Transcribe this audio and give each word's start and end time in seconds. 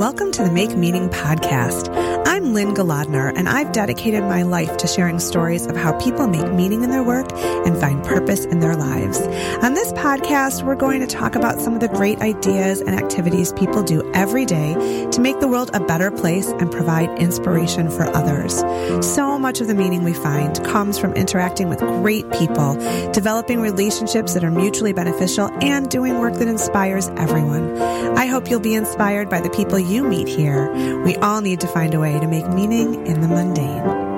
Welcome 0.00 0.32
to 0.32 0.42
the 0.44 0.50
Make 0.50 0.74
Meaning 0.78 1.10
podcast. 1.10 1.94
I'm 2.26 2.54
Lynne 2.54 2.74
Golodner, 2.74 3.34
and 3.36 3.46
I've 3.46 3.70
dedicated 3.70 4.22
my 4.22 4.44
life 4.44 4.78
to 4.78 4.86
sharing 4.86 5.18
stories 5.18 5.66
of 5.66 5.76
how 5.76 5.92
people 6.00 6.26
make 6.26 6.50
meaning 6.54 6.82
in 6.82 6.88
their 6.88 7.02
work 7.02 7.30
and 7.34 7.78
find 7.78 8.02
purpose 8.02 8.46
in 8.46 8.60
their 8.60 8.74
lives. 8.76 9.20
On 9.62 9.74
this 9.74 9.92
podcast, 9.92 10.62
we're 10.62 10.74
going 10.74 11.00
to 11.00 11.06
talk 11.06 11.34
about 11.34 11.60
some 11.60 11.74
of 11.74 11.80
the 11.80 11.88
great 11.88 12.18
ideas 12.22 12.80
and 12.80 12.98
activities 12.98 13.52
people 13.52 13.82
do 13.82 14.10
every 14.14 14.46
day 14.46 15.06
to 15.12 15.20
make 15.20 15.38
the 15.40 15.48
world 15.48 15.70
a 15.74 15.80
better 15.80 16.10
place 16.10 16.48
and 16.48 16.72
provide 16.72 17.10
inspiration 17.18 17.90
for 17.90 18.04
others. 18.04 18.64
So 19.06 19.38
much 19.38 19.60
of 19.60 19.66
the 19.66 19.74
meaning 19.74 20.02
we 20.02 20.14
find 20.14 20.64
comes 20.64 20.98
from 20.98 21.12
interacting 21.12 21.68
with 21.68 21.80
great 21.80 22.24
people, 22.32 22.72
developing 23.12 23.60
relationships 23.60 24.32
that 24.32 24.44
are 24.44 24.50
mutually 24.50 24.94
beneficial, 24.94 25.50
and 25.60 25.90
doing 25.90 26.18
work 26.20 26.36
that 26.36 26.48
inspires 26.48 27.08
everyone. 27.18 27.76
I 28.16 28.24
hope 28.24 28.48
you'll 28.48 28.60
be 28.60 28.74
inspired 28.74 29.28
by 29.28 29.40
the 29.40 29.50
people 29.50 29.78
you 29.78 29.89
meet 29.98 30.28
here. 30.28 30.72
We 31.04 31.16
all 31.16 31.40
need 31.40 31.60
to 31.60 31.66
find 31.66 31.94
a 31.94 32.00
way 32.00 32.18
to 32.18 32.26
make 32.26 32.48
meaning 32.48 33.06
in 33.06 33.20
the 33.20 33.28
mundane. 33.28 34.09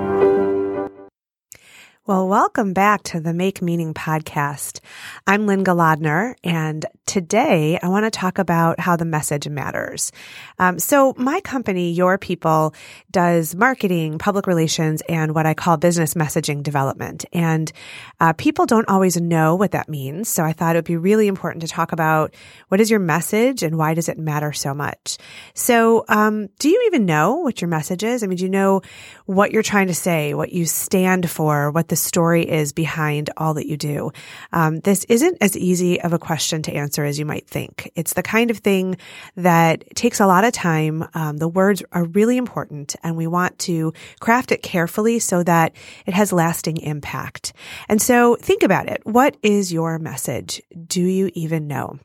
Well, 2.05 2.27
welcome 2.27 2.73
back 2.73 3.03
to 3.03 3.21
the 3.21 3.33
Make 3.33 3.61
Meaning 3.61 3.93
podcast. 3.93 4.81
I'm 5.25 5.47
Lynne 5.47 5.63
Golodner, 5.63 6.35
and 6.43 6.85
today 7.05 7.79
I 7.81 7.87
want 7.87 8.03
to 8.05 8.11
talk 8.11 8.39
about 8.39 8.77
how 8.77 8.97
the 8.97 9.05
message 9.05 9.47
matters. 9.47 10.11
Um, 10.59 10.79
so 10.79 11.13
my 11.15 11.39
company, 11.39 11.93
Your 11.93 12.17
People, 12.17 12.75
does 13.09 13.55
marketing, 13.55 14.17
public 14.17 14.47
relations, 14.47 15.01
and 15.07 15.33
what 15.33 15.45
I 15.45 15.53
call 15.53 15.77
business 15.77 16.13
messaging 16.13 16.61
development. 16.61 17.23
And 17.31 17.71
uh, 18.19 18.33
people 18.33 18.65
don't 18.65 18.89
always 18.89 19.15
know 19.15 19.55
what 19.55 19.71
that 19.71 19.87
means. 19.87 20.27
So 20.27 20.43
I 20.43 20.51
thought 20.51 20.75
it 20.75 20.79
would 20.79 20.85
be 20.85 20.97
really 20.97 21.29
important 21.29 21.61
to 21.61 21.69
talk 21.69 21.93
about 21.93 22.35
what 22.67 22.81
is 22.81 22.91
your 22.91 22.99
message 22.99 23.63
and 23.63 23.77
why 23.77 23.93
does 23.93 24.09
it 24.09 24.17
matter 24.17 24.51
so 24.51 24.73
much. 24.73 25.17
So 25.53 26.03
um, 26.09 26.47
do 26.59 26.67
you 26.67 26.83
even 26.87 27.05
know 27.05 27.35
what 27.35 27.61
your 27.61 27.69
message 27.69 28.03
is? 28.03 28.23
I 28.23 28.27
mean, 28.27 28.39
do 28.39 28.43
you 28.43 28.49
know 28.49 28.81
what 29.25 29.51
you're 29.51 29.63
trying 29.63 29.87
to 29.87 29.95
say, 29.95 30.33
what 30.33 30.51
you 30.51 30.65
stand 30.65 31.29
for, 31.29 31.71
what 31.71 31.87
the 31.92 31.92
story 31.95 32.49
is 32.49 32.73
behind 32.73 33.29
all 33.37 33.55
that 33.55 33.67
you 33.67 33.77
do. 33.77 34.11
Um, 34.51 34.79
this 34.79 35.03
isn't 35.05 35.37
as 35.41 35.57
easy 35.57 36.01
of 36.01 36.13
a 36.13 36.19
question 36.19 36.61
to 36.63 36.73
answer 36.73 37.03
as 37.03 37.19
you 37.19 37.25
might 37.25 37.47
think. 37.47 37.91
It's 37.95 38.13
the 38.13 38.23
kind 38.23 38.51
of 38.51 38.59
thing 38.59 38.97
that 39.35 39.95
takes 39.95 40.19
a 40.19 40.27
lot 40.27 40.43
of 40.43 40.53
time. 40.53 41.07
Um, 41.13 41.37
the 41.37 41.47
words 41.47 41.83
are 41.91 42.05
really 42.05 42.37
important 42.37 42.95
and 43.03 43.17
we 43.17 43.27
want 43.27 43.59
to 43.59 43.93
craft 44.19 44.51
it 44.51 44.63
carefully 44.63 45.19
so 45.19 45.43
that 45.43 45.73
it 46.05 46.13
has 46.13 46.33
lasting 46.33 46.77
impact. 46.77 47.53
And 47.89 48.01
so 48.01 48.35
think 48.35 48.63
about 48.63 48.87
it. 48.87 49.01
What 49.05 49.37
is 49.41 49.71
your 49.71 49.99
message? 49.99 50.61
Do 50.87 51.01
you 51.01 51.31
even 51.33 51.67
know? 51.67 51.99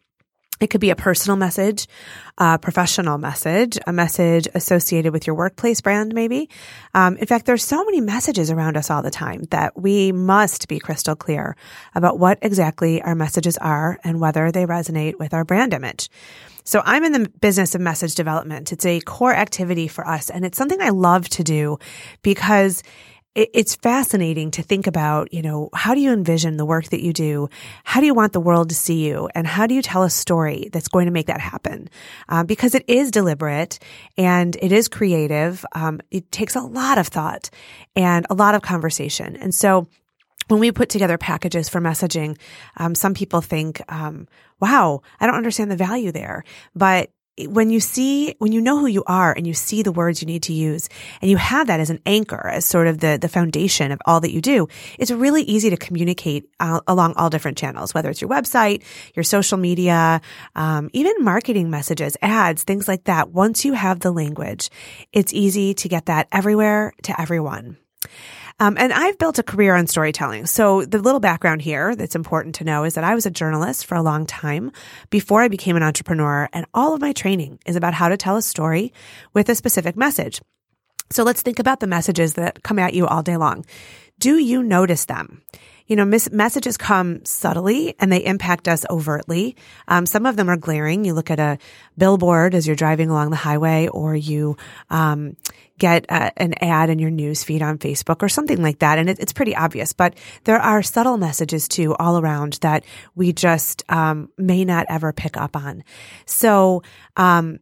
It 0.61 0.69
could 0.69 0.81
be 0.81 0.91
a 0.91 0.97
personal 0.97 1.37
message, 1.37 1.87
a 2.37 2.59
professional 2.59 3.19
message, 3.19 3.79
a 3.87 3.93
message 3.93 4.49
associated 4.55 5.13
with 5.13 5.27
your 5.27 5.37
workplace 5.37 5.81
brand, 5.81 6.15
maybe. 6.15 6.49
Um, 6.95 7.17
in 7.17 7.27
fact, 7.27 7.47
there's 7.47 7.65
so 7.65 7.85
many 7.85 8.01
messages 8.01 8.51
around 8.51 8.77
us 8.77 8.91
all 8.91 9.03
the 9.03 9.11
time 9.11 9.43
that 9.51 9.81
we 9.81 10.13
must 10.13 10.69
be 10.69 10.79
crystal 10.79 11.17
clear 11.17 11.57
about 11.95 12.19
what 12.19 12.39
exactly 12.43 13.01
our 13.03 13.15
messages 13.15 13.57
are 13.59 13.99
and 14.05 14.21
whether 14.21 14.51
they 14.51 14.67
resonate 14.67 15.19
with 15.19 15.33
our 15.33 15.45
brand 15.45 15.75
image. 15.75 16.11
So 16.65 16.83
I'm 16.85 17.03
in 17.03 17.13
the 17.13 17.31
business 17.41 17.75
of 17.75 17.81
message 17.81 18.15
development. 18.15 18.73
It's 18.73 18.85
a 18.85 19.01
core 19.01 19.35
activity 19.35 19.89
for 19.89 20.07
us 20.07 20.29
and 20.29 20.45
it's 20.45 20.59
something 20.59 20.83
I 20.83 20.91
love 20.91 21.27
to 21.31 21.43
do 21.43 21.79
because 22.23 22.83
it's 23.39 23.77
fascinating 23.77 24.51
to 24.53 24.63
think 24.63 24.87
about, 24.87 25.33
you 25.33 25.43
know, 25.43 25.71
how 25.73 25.95
do 25.95 26.01
you 26.01 26.13
envision 26.13 26.57
the 26.57 26.65
work 26.65 26.87
that 26.87 27.03
you 27.03 27.13
do? 27.13 27.49
How 27.85 28.01
do 28.01 28.07
you 28.07 28.15
want 28.15 28.33
the 28.33 28.41
world 28.41 28.71
to 28.71 28.75
see 28.75 29.07
you? 29.07 29.29
And 29.35 29.47
how 29.47 29.67
do 29.67 29.75
you 29.75 29.83
tell 29.83 30.03
a 30.03 30.11
story 30.11 30.69
that's 30.73 30.89
going 30.89 31.07
to 31.07 31.13
make 31.13 31.27
that 31.27 31.41
happen? 31.41 31.89
Um, 32.29 32.47
because 32.47 32.75
it 32.75 32.85
is 32.89 33.11
deliberate 33.11 33.79
and 34.17 34.57
it 34.61 34.73
is 34.73 34.89
creative. 34.89 35.65
Um, 35.73 36.01
it 36.11 36.33
takes 36.33 36.57
a 36.57 36.61
lot 36.61 36.99
of 36.99 37.07
thought 37.07 37.51
and 37.95 38.27
a 38.29 38.35
lot 38.35 38.55
of 38.55 38.63
conversation. 38.63 39.37
And 39.37 39.55
so 39.55 39.87
when 40.49 40.61
we 40.61 40.73
put 40.73 40.89
together 40.89 41.19
packages 41.19 41.69
for 41.69 41.81
messaging, 41.81 42.39
um, 42.77 42.95
some 42.95 43.15
people 43.15 43.41
think, 43.41 43.81
um, 43.89 44.27
wow, 44.61 45.03
I 45.21 45.27
don't 45.27 45.37
understand 45.37 45.71
the 45.71 45.77
value 45.77 46.11
there. 46.11 46.43
But 46.75 47.11
when 47.47 47.71
you 47.71 47.81
see, 47.81 48.35
when 48.39 48.53
you 48.53 48.61
know 48.61 48.79
who 48.79 48.87
you 48.87 49.05
are 49.07 49.33
and 49.33 49.47
you 49.47 49.55
see 49.55 49.83
the 49.83 49.93
words 49.93 50.21
you 50.21 50.27
need 50.27 50.43
to 50.45 50.53
use 50.53 50.89
and 51.21 51.31
you 51.31 51.37
have 51.37 51.69
that 51.69 51.81
as 51.81 51.91
an 51.91 52.01
anchor, 52.07 52.49
as 52.49 52.65
sort 52.65 52.87
of 52.87 52.99
the, 52.99 53.19
the 53.21 53.29
foundation 53.29 53.93
of 53.93 54.01
all 54.07 54.21
that 54.21 54.33
you 54.33 54.41
do, 54.41 54.69
it's 54.99 55.11
really 55.11 55.43
easy 55.43 55.71
to 55.71 55.77
communicate 55.77 56.49
uh, 56.61 56.81
along 56.87 57.15
all 57.17 57.31
different 57.31 57.59
channels, 57.59 57.95
whether 57.95 58.11
it's 58.11 58.21
your 58.21 58.31
website, 58.31 58.83
your 59.15 59.25
social 59.25 59.59
media, 59.59 60.21
um, 60.57 60.91
even 60.93 61.13
marketing 61.21 61.71
messages, 61.71 62.17
ads, 62.23 62.65
things 62.65 62.89
like 62.89 63.05
that. 63.05 63.31
Once 63.31 63.65
you 63.65 63.73
have 63.73 64.01
the 64.01 64.11
language, 64.11 64.71
it's 65.13 65.33
easy 65.33 65.75
to 65.75 65.89
get 65.89 66.07
that 66.07 66.29
everywhere 66.33 66.93
to 67.03 67.21
everyone. 67.21 67.77
Um, 68.61 68.77
and 68.79 68.93
I've 68.93 69.19
built 69.19 69.39
a 69.39 69.45
career 69.45 69.75
on 69.75 69.87
storytelling. 69.87 70.47
So 70.47 70.85
the 70.85 70.99
little 70.99 71.21
background 71.21 71.63
here 71.63 71.95
that's 71.95 72.17
important 72.17 72.57
to 72.57 72.65
know 72.65 72.85
is 72.85 72.95
that 72.95 73.05
I 73.05 73.15
was 73.15 73.25
a 73.25 73.31
journalist 73.31 73.87
for 73.87 73.95
a 73.95 74.03
long 74.03 74.27
time 74.27 74.73
before 75.11 75.43
I 75.43 75.49
became 75.49 75.77
an 75.77 75.83
entrepreneur. 75.85 76.49
And 76.53 76.67
all 76.75 76.95
of 76.95 77.01
my 77.01 77.13
training 77.13 77.61
is 77.67 77.77
about 77.77 77.95
how 77.95 78.09
to 78.09 78.17
tell 78.17 78.37
a 78.37 78.43
story 78.43 78.93
with 79.33 79.49
a 79.49 79.55
specific 79.55 79.97
message. 79.97 80.41
So 81.11 81.23
let's 81.23 81.43
think 81.43 81.59
about 81.59 81.81
the 81.81 81.87
messages 81.87 82.35
that 82.35 82.63
come 82.63 82.79
at 82.79 82.95
you 82.95 83.07
all 83.07 83.23
day 83.23 83.37
long. 83.37 83.65
Do 84.19 84.37
you 84.37 84.63
notice 84.63 85.05
them? 85.05 85.43
You 85.89 85.97
know, 85.97 86.05
mis- 86.05 86.31
messages 86.31 86.77
come 86.77 87.25
subtly 87.25 87.95
and 87.99 88.13
they 88.13 88.25
impact 88.25 88.69
us 88.69 88.85
overtly. 88.89 89.57
Um, 89.89 90.07
some 90.07 90.27
of 90.27 90.37
them 90.37 90.49
are 90.49 90.57
glaring. 90.57 91.05
You 91.05 91.15
look 91.15 91.31
at 91.31 91.41
a 91.41 91.59
billboard 91.97 92.55
as 92.55 92.67
you're 92.67 92.77
driving 92.77 93.09
along 93.11 93.31
the 93.31 93.37
highway, 93.37 93.89
or 93.89 94.15
you 94.15 94.57
um, 94.91 95.37
get 95.79 96.05
a, 96.11 96.41
an 96.41 96.55
ad 96.61 96.91
in 96.91 96.99
your 96.99 97.11
news 97.11 97.43
feed 97.43 97.63
on 97.63 97.79
Facebook 97.79 98.23
or 98.23 98.29
something 98.29 98.63
like 98.63 98.81
that, 98.81 98.99
and 98.99 99.09
it, 99.09 99.19
it's 99.19 99.33
pretty 99.33 99.57
obvious. 99.57 99.95
But 99.95 100.15
there 100.45 100.59
are 100.59 100.83
subtle 100.83 101.17
messages 101.17 101.67
too 101.67 101.95
all 101.97 102.19
around 102.19 102.59
that 102.61 102.85
we 103.15 103.33
just 103.33 103.83
um, 103.89 104.29
may 104.37 104.65
not 104.65 104.87
ever 104.89 105.13
pick 105.13 105.37
up 105.37 105.57
on. 105.57 105.83
So. 106.27 106.83
Um, 107.17 107.59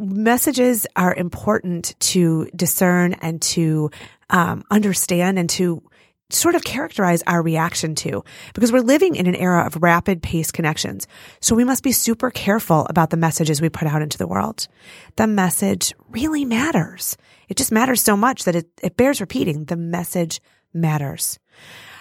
messages 0.00 0.86
are 0.94 1.12
important 1.12 1.98
to 1.98 2.48
discern 2.54 3.14
and 3.14 3.42
to 3.42 3.90
um, 4.30 4.62
understand 4.70 5.40
and 5.40 5.50
to 5.50 5.82
sort 6.30 6.54
of 6.54 6.62
characterize 6.62 7.22
our 7.26 7.42
reaction 7.42 7.94
to 7.94 8.22
because 8.52 8.70
we're 8.70 8.80
living 8.80 9.14
in 9.14 9.26
an 9.26 9.34
era 9.34 9.64
of 9.64 9.82
rapid 9.82 10.22
pace 10.22 10.50
connections. 10.50 11.06
So 11.40 11.54
we 11.54 11.64
must 11.64 11.82
be 11.82 11.92
super 11.92 12.30
careful 12.30 12.86
about 12.90 13.10
the 13.10 13.16
messages 13.16 13.62
we 13.62 13.70
put 13.70 13.88
out 13.88 14.02
into 14.02 14.18
the 14.18 14.26
world. 14.26 14.68
The 15.16 15.26
message 15.26 15.94
really 16.10 16.44
matters. 16.44 17.16
It 17.48 17.56
just 17.56 17.72
matters 17.72 18.02
so 18.02 18.16
much 18.16 18.44
that 18.44 18.56
it, 18.56 18.66
it 18.82 18.96
bears 18.96 19.20
repeating. 19.20 19.64
The 19.64 19.76
message 19.76 20.40
matters. 20.74 21.38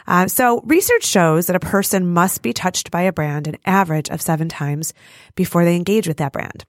Uh, 0.08 0.28
so 0.28 0.62
research 0.62 1.04
shows 1.04 1.48
that 1.48 1.56
a 1.56 1.62
person 1.62 2.14
must 2.14 2.42
be 2.42 2.54
touched 2.54 2.92
by 2.92 3.04
a 3.04 3.14
brand 3.14 3.48
an 3.48 3.58
average 3.66 4.10
of 4.10 4.22
seven 4.22 4.50
times 4.50 4.94
before 5.36 5.64
they 5.64 5.76
engage 5.76 6.08
with 6.08 6.18
that 6.18 6.34
brand. 6.34 6.66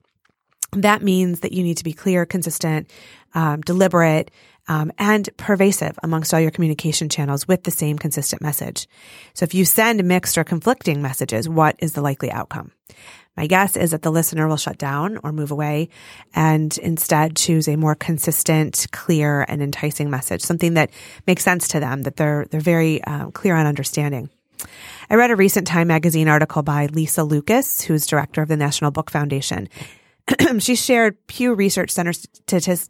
That 0.73 1.01
means 1.01 1.39
that 1.39 1.51
you 1.51 1.63
need 1.63 1.77
to 1.77 1.83
be 1.83 1.93
clear, 1.93 2.25
consistent, 2.25 2.91
um, 3.33 3.61
deliberate, 3.61 4.31
um, 4.69 4.91
and 4.97 5.27
pervasive 5.35 5.99
amongst 6.03 6.33
all 6.33 6.39
your 6.39 6.51
communication 6.51 7.09
channels 7.09 7.47
with 7.47 7.63
the 7.63 7.71
same 7.71 7.97
consistent 7.97 8.41
message. 8.41 8.87
So 9.33 9.43
if 9.43 9.53
you 9.53 9.65
send 9.65 10.01
mixed 10.05 10.37
or 10.37 10.45
conflicting 10.45 11.01
messages, 11.01 11.49
what 11.49 11.75
is 11.79 11.93
the 11.93 12.01
likely 12.01 12.31
outcome? 12.31 12.71
My 13.35 13.47
guess 13.47 13.75
is 13.75 13.91
that 13.91 14.03
the 14.03 14.11
listener 14.11 14.47
will 14.47 14.57
shut 14.57 14.77
down 14.77 15.17
or 15.23 15.31
move 15.31 15.51
away 15.51 15.89
and 16.35 16.77
instead 16.77 17.35
choose 17.35 17.67
a 17.67 17.77
more 17.77 17.95
consistent, 17.95 18.85
clear, 18.91 19.45
and 19.47 19.61
enticing 19.61 20.09
message, 20.09 20.41
something 20.41 20.75
that 20.75 20.91
makes 21.25 21.43
sense 21.43 21.67
to 21.69 21.79
them, 21.79 22.03
that 22.03 22.17
they're, 22.17 22.45
they're 22.51 22.59
very 22.59 23.03
um, 23.05 23.31
clear 23.31 23.55
on 23.55 23.65
understanding. 23.65 24.29
I 25.09 25.15
read 25.15 25.31
a 25.31 25.35
recent 25.35 25.67
Time 25.67 25.87
magazine 25.87 26.27
article 26.27 26.63
by 26.63 26.87
Lisa 26.87 27.23
Lucas, 27.23 27.81
who's 27.81 28.05
director 28.05 28.41
of 28.41 28.49
the 28.49 28.57
National 28.57 28.91
Book 28.91 29.09
Foundation. 29.09 29.69
she 30.59 30.75
shared 30.75 31.15
Pew 31.27 31.53
Research 31.53 31.91
Center 31.91 32.13
statistics 32.13 32.89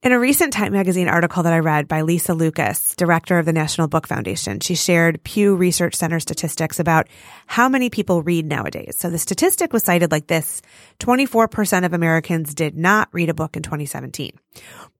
in 0.00 0.12
a 0.12 0.18
recent 0.18 0.52
Time 0.52 0.72
magazine 0.72 1.08
article 1.08 1.42
that 1.42 1.52
I 1.52 1.58
read 1.58 1.88
by 1.88 2.02
Lisa 2.02 2.32
Lucas, 2.32 2.94
director 2.94 3.38
of 3.38 3.46
the 3.46 3.52
National 3.52 3.88
Book 3.88 4.06
Foundation, 4.06 4.60
she 4.60 4.76
shared 4.76 5.24
Pew 5.24 5.56
Research 5.56 5.96
Center 5.96 6.20
statistics 6.20 6.78
about 6.78 7.08
how 7.48 7.68
many 7.68 7.90
people 7.90 8.22
read 8.22 8.46
nowadays. 8.46 8.96
So 8.96 9.10
the 9.10 9.18
statistic 9.18 9.72
was 9.72 9.82
cited 9.82 10.12
like 10.12 10.28
this 10.28 10.62
24% 11.00 11.84
of 11.84 11.94
Americans 11.94 12.54
did 12.54 12.76
not 12.76 13.08
read 13.10 13.28
a 13.28 13.34
book 13.34 13.56
in 13.56 13.64
2017. 13.64 14.38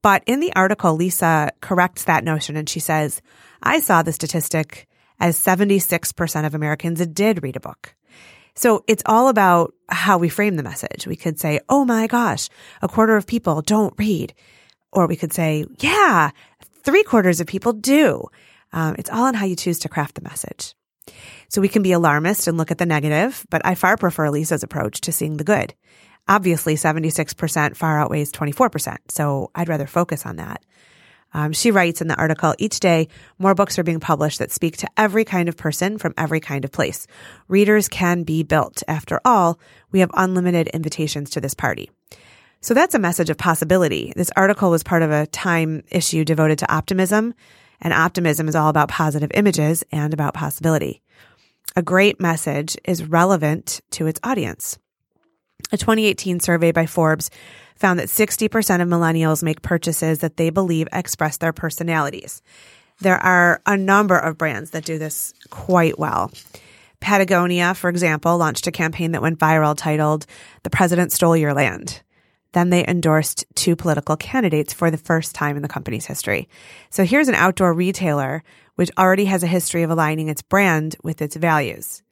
But 0.02 0.24
in 0.26 0.40
the 0.40 0.52
article, 0.56 0.94
Lisa 0.94 1.52
corrects 1.60 2.04
that 2.04 2.24
notion 2.24 2.56
and 2.56 2.68
she 2.68 2.80
says, 2.80 3.22
I 3.62 3.78
saw 3.78 4.02
the 4.02 4.12
statistic 4.12 4.88
as 5.20 5.38
76% 5.38 6.44
of 6.44 6.54
Americans 6.56 7.06
did 7.06 7.44
read 7.44 7.56
a 7.56 7.60
book. 7.60 7.94
So 8.56 8.82
it's 8.88 9.04
all 9.06 9.28
about 9.28 9.74
how 9.88 10.18
we 10.18 10.28
frame 10.28 10.56
the 10.56 10.64
message. 10.64 11.06
We 11.06 11.14
could 11.14 11.38
say, 11.38 11.60
Oh 11.68 11.84
my 11.84 12.08
gosh, 12.08 12.48
a 12.82 12.88
quarter 12.88 13.16
of 13.16 13.28
people 13.28 13.62
don't 13.62 13.94
read. 13.96 14.34
Or 14.92 15.06
we 15.06 15.16
could 15.16 15.32
say, 15.32 15.64
yeah, 15.78 16.30
three 16.82 17.02
quarters 17.02 17.40
of 17.40 17.46
people 17.46 17.72
do. 17.72 18.24
Um, 18.72 18.96
it's 18.98 19.10
all 19.10 19.24
on 19.24 19.34
how 19.34 19.46
you 19.46 19.56
choose 19.56 19.78
to 19.80 19.88
craft 19.88 20.14
the 20.14 20.22
message. 20.22 20.74
So 21.48 21.60
we 21.60 21.68
can 21.68 21.82
be 21.82 21.92
alarmist 21.92 22.46
and 22.46 22.58
look 22.58 22.70
at 22.70 22.78
the 22.78 22.86
negative, 22.86 23.46
but 23.50 23.62
I 23.64 23.74
far 23.74 23.96
prefer 23.96 24.30
Lisa's 24.30 24.62
approach 24.62 25.00
to 25.02 25.12
seeing 25.12 25.36
the 25.36 25.44
good. 25.44 25.74
Obviously, 26.28 26.74
76% 26.74 27.76
far 27.76 28.00
outweighs 28.00 28.32
24%, 28.32 28.98
so 29.08 29.50
I'd 29.54 29.68
rather 29.68 29.86
focus 29.86 30.26
on 30.26 30.36
that. 30.36 30.62
Um, 31.32 31.52
she 31.52 31.70
writes 31.70 32.00
in 32.00 32.08
the 32.08 32.16
article, 32.16 32.54
each 32.58 32.80
day, 32.80 33.08
more 33.38 33.54
books 33.54 33.78
are 33.78 33.82
being 33.82 34.00
published 34.00 34.38
that 34.38 34.50
speak 34.50 34.78
to 34.78 34.88
every 34.96 35.24
kind 35.24 35.48
of 35.48 35.56
person 35.56 35.98
from 35.98 36.14
every 36.16 36.40
kind 36.40 36.64
of 36.64 36.72
place. 36.72 37.06
Readers 37.48 37.88
can 37.88 38.22
be 38.22 38.42
built. 38.42 38.82
After 38.88 39.20
all, 39.24 39.58
we 39.90 40.00
have 40.00 40.10
unlimited 40.14 40.68
invitations 40.68 41.30
to 41.30 41.40
this 41.40 41.54
party. 41.54 41.90
So 42.60 42.74
that's 42.74 42.94
a 42.94 42.98
message 42.98 43.30
of 43.30 43.38
possibility. 43.38 44.12
This 44.16 44.32
article 44.36 44.70
was 44.70 44.82
part 44.82 45.02
of 45.02 45.10
a 45.12 45.26
Time 45.26 45.84
issue 45.90 46.24
devoted 46.24 46.58
to 46.58 46.72
optimism, 46.72 47.34
and 47.80 47.92
optimism 47.92 48.48
is 48.48 48.56
all 48.56 48.68
about 48.68 48.88
positive 48.88 49.30
images 49.34 49.84
and 49.92 50.12
about 50.12 50.34
possibility. 50.34 51.00
A 51.76 51.82
great 51.82 52.20
message 52.20 52.76
is 52.84 53.04
relevant 53.04 53.80
to 53.92 54.06
its 54.06 54.18
audience. 54.24 54.78
A 55.70 55.76
2018 55.76 56.40
survey 56.40 56.72
by 56.72 56.86
Forbes 56.86 57.30
found 57.76 58.00
that 58.00 58.08
60% 58.08 58.46
of 58.82 58.88
millennials 58.88 59.42
make 59.42 59.62
purchases 59.62 60.18
that 60.18 60.36
they 60.36 60.50
believe 60.50 60.88
express 60.92 61.36
their 61.36 61.52
personalities. 61.52 62.42
There 63.00 63.18
are 63.18 63.62
a 63.66 63.76
number 63.76 64.18
of 64.18 64.36
brands 64.36 64.70
that 64.70 64.84
do 64.84 64.98
this 64.98 65.32
quite 65.50 65.96
well. 65.98 66.32
Patagonia, 67.00 67.74
for 67.74 67.88
example, 67.88 68.36
launched 68.36 68.66
a 68.66 68.72
campaign 68.72 69.12
that 69.12 69.22
went 69.22 69.38
viral 69.38 69.76
titled 69.76 70.26
The 70.64 70.70
President 70.70 71.12
Stole 71.12 71.36
Your 71.36 71.54
Land. 71.54 72.02
Then 72.52 72.70
they 72.70 72.86
endorsed 72.86 73.44
two 73.54 73.76
political 73.76 74.16
candidates 74.16 74.72
for 74.72 74.90
the 74.90 74.96
first 74.96 75.34
time 75.34 75.56
in 75.56 75.62
the 75.62 75.68
company's 75.68 76.06
history. 76.06 76.48
So 76.90 77.04
here's 77.04 77.28
an 77.28 77.34
outdoor 77.34 77.72
retailer 77.72 78.42
which 78.76 78.90
already 78.96 79.24
has 79.26 79.42
a 79.42 79.48
history 79.48 79.82
of 79.82 79.90
aligning 79.90 80.28
its 80.28 80.40
brand 80.40 80.96
with 81.02 81.20
its 81.20 81.34
values. 81.36 82.02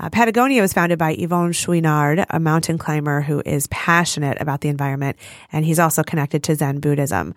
Uh, 0.00 0.08
Patagonia 0.08 0.62
was 0.62 0.72
founded 0.72 0.98
by 0.98 1.14
Yvon 1.14 1.50
Chouinard, 1.50 2.24
a 2.30 2.40
mountain 2.40 2.78
climber 2.78 3.20
who 3.20 3.42
is 3.44 3.66
passionate 3.68 4.40
about 4.40 4.62
the 4.62 4.68
environment, 4.68 5.18
and 5.52 5.64
he's 5.64 5.78
also 5.78 6.02
connected 6.02 6.42
to 6.42 6.54
Zen 6.54 6.80
Buddhism. 6.80 7.34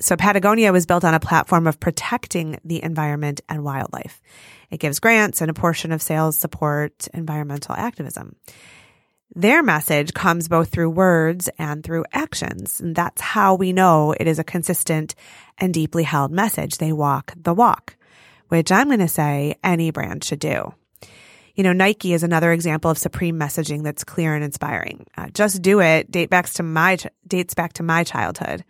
So 0.00 0.16
Patagonia 0.16 0.72
was 0.72 0.86
built 0.86 1.04
on 1.04 1.14
a 1.14 1.20
platform 1.20 1.68
of 1.68 1.78
protecting 1.78 2.58
the 2.64 2.82
environment 2.82 3.40
and 3.48 3.62
wildlife. 3.62 4.20
It 4.70 4.80
gives 4.80 4.98
grants 4.98 5.40
and 5.40 5.50
a 5.50 5.54
portion 5.54 5.92
of 5.92 6.02
sales 6.02 6.36
support 6.36 7.06
environmental 7.14 7.76
activism. 7.76 8.34
Their 9.36 9.64
message 9.64 10.14
comes 10.14 10.46
both 10.46 10.68
through 10.68 10.90
words 10.90 11.48
and 11.58 11.82
through 11.82 12.04
actions. 12.12 12.80
And 12.80 12.94
that's 12.94 13.20
how 13.20 13.56
we 13.56 13.72
know 13.72 14.12
it 14.12 14.28
is 14.28 14.38
a 14.38 14.44
consistent 14.44 15.16
and 15.58 15.74
deeply 15.74 16.04
held 16.04 16.30
message. 16.30 16.78
They 16.78 16.92
walk 16.92 17.34
the 17.36 17.52
walk, 17.52 17.96
which 18.48 18.70
I'm 18.70 18.86
going 18.86 19.00
to 19.00 19.08
say 19.08 19.56
any 19.64 19.90
brand 19.90 20.22
should 20.22 20.38
do. 20.38 20.72
You 21.56 21.64
know, 21.64 21.72
Nike 21.72 22.12
is 22.12 22.22
another 22.22 22.52
example 22.52 22.92
of 22.92 22.98
supreme 22.98 23.38
messaging 23.38 23.82
that's 23.82 24.04
clear 24.04 24.34
and 24.36 24.44
inspiring. 24.44 25.04
Uh, 25.16 25.28
just 25.34 25.62
do 25.62 25.80
it 25.80 26.10
date 26.12 26.30
back 26.30 26.48
to 26.50 26.62
my 26.62 26.98
dates 27.26 27.54
back 27.54 27.72
to 27.74 27.82
my 27.82 28.04
childhood 28.04 28.64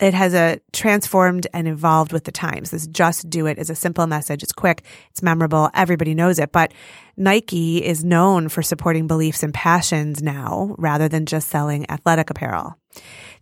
it 0.00 0.12
has 0.12 0.34
a 0.34 0.60
transformed 0.72 1.46
and 1.52 1.68
evolved 1.68 2.12
with 2.12 2.24
the 2.24 2.32
times. 2.32 2.70
This 2.70 2.86
just 2.86 3.30
do 3.30 3.46
it 3.46 3.58
is 3.58 3.70
a 3.70 3.74
simple 3.74 4.06
message. 4.06 4.42
It's 4.42 4.52
quick. 4.52 4.84
It's 5.10 5.22
memorable. 5.22 5.70
Everybody 5.72 6.14
knows 6.14 6.38
it. 6.38 6.50
But 6.50 6.72
Nike 7.16 7.84
is 7.84 8.04
known 8.04 8.48
for 8.48 8.60
supporting 8.60 9.06
beliefs 9.06 9.44
and 9.44 9.54
passions 9.54 10.20
now 10.22 10.74
rather 10.78 11.08
than 11.08 11.26
just 11.26 11.48
selling 11.48 11.88
athletic 11.90 12.30
apparel. 12.30 12.76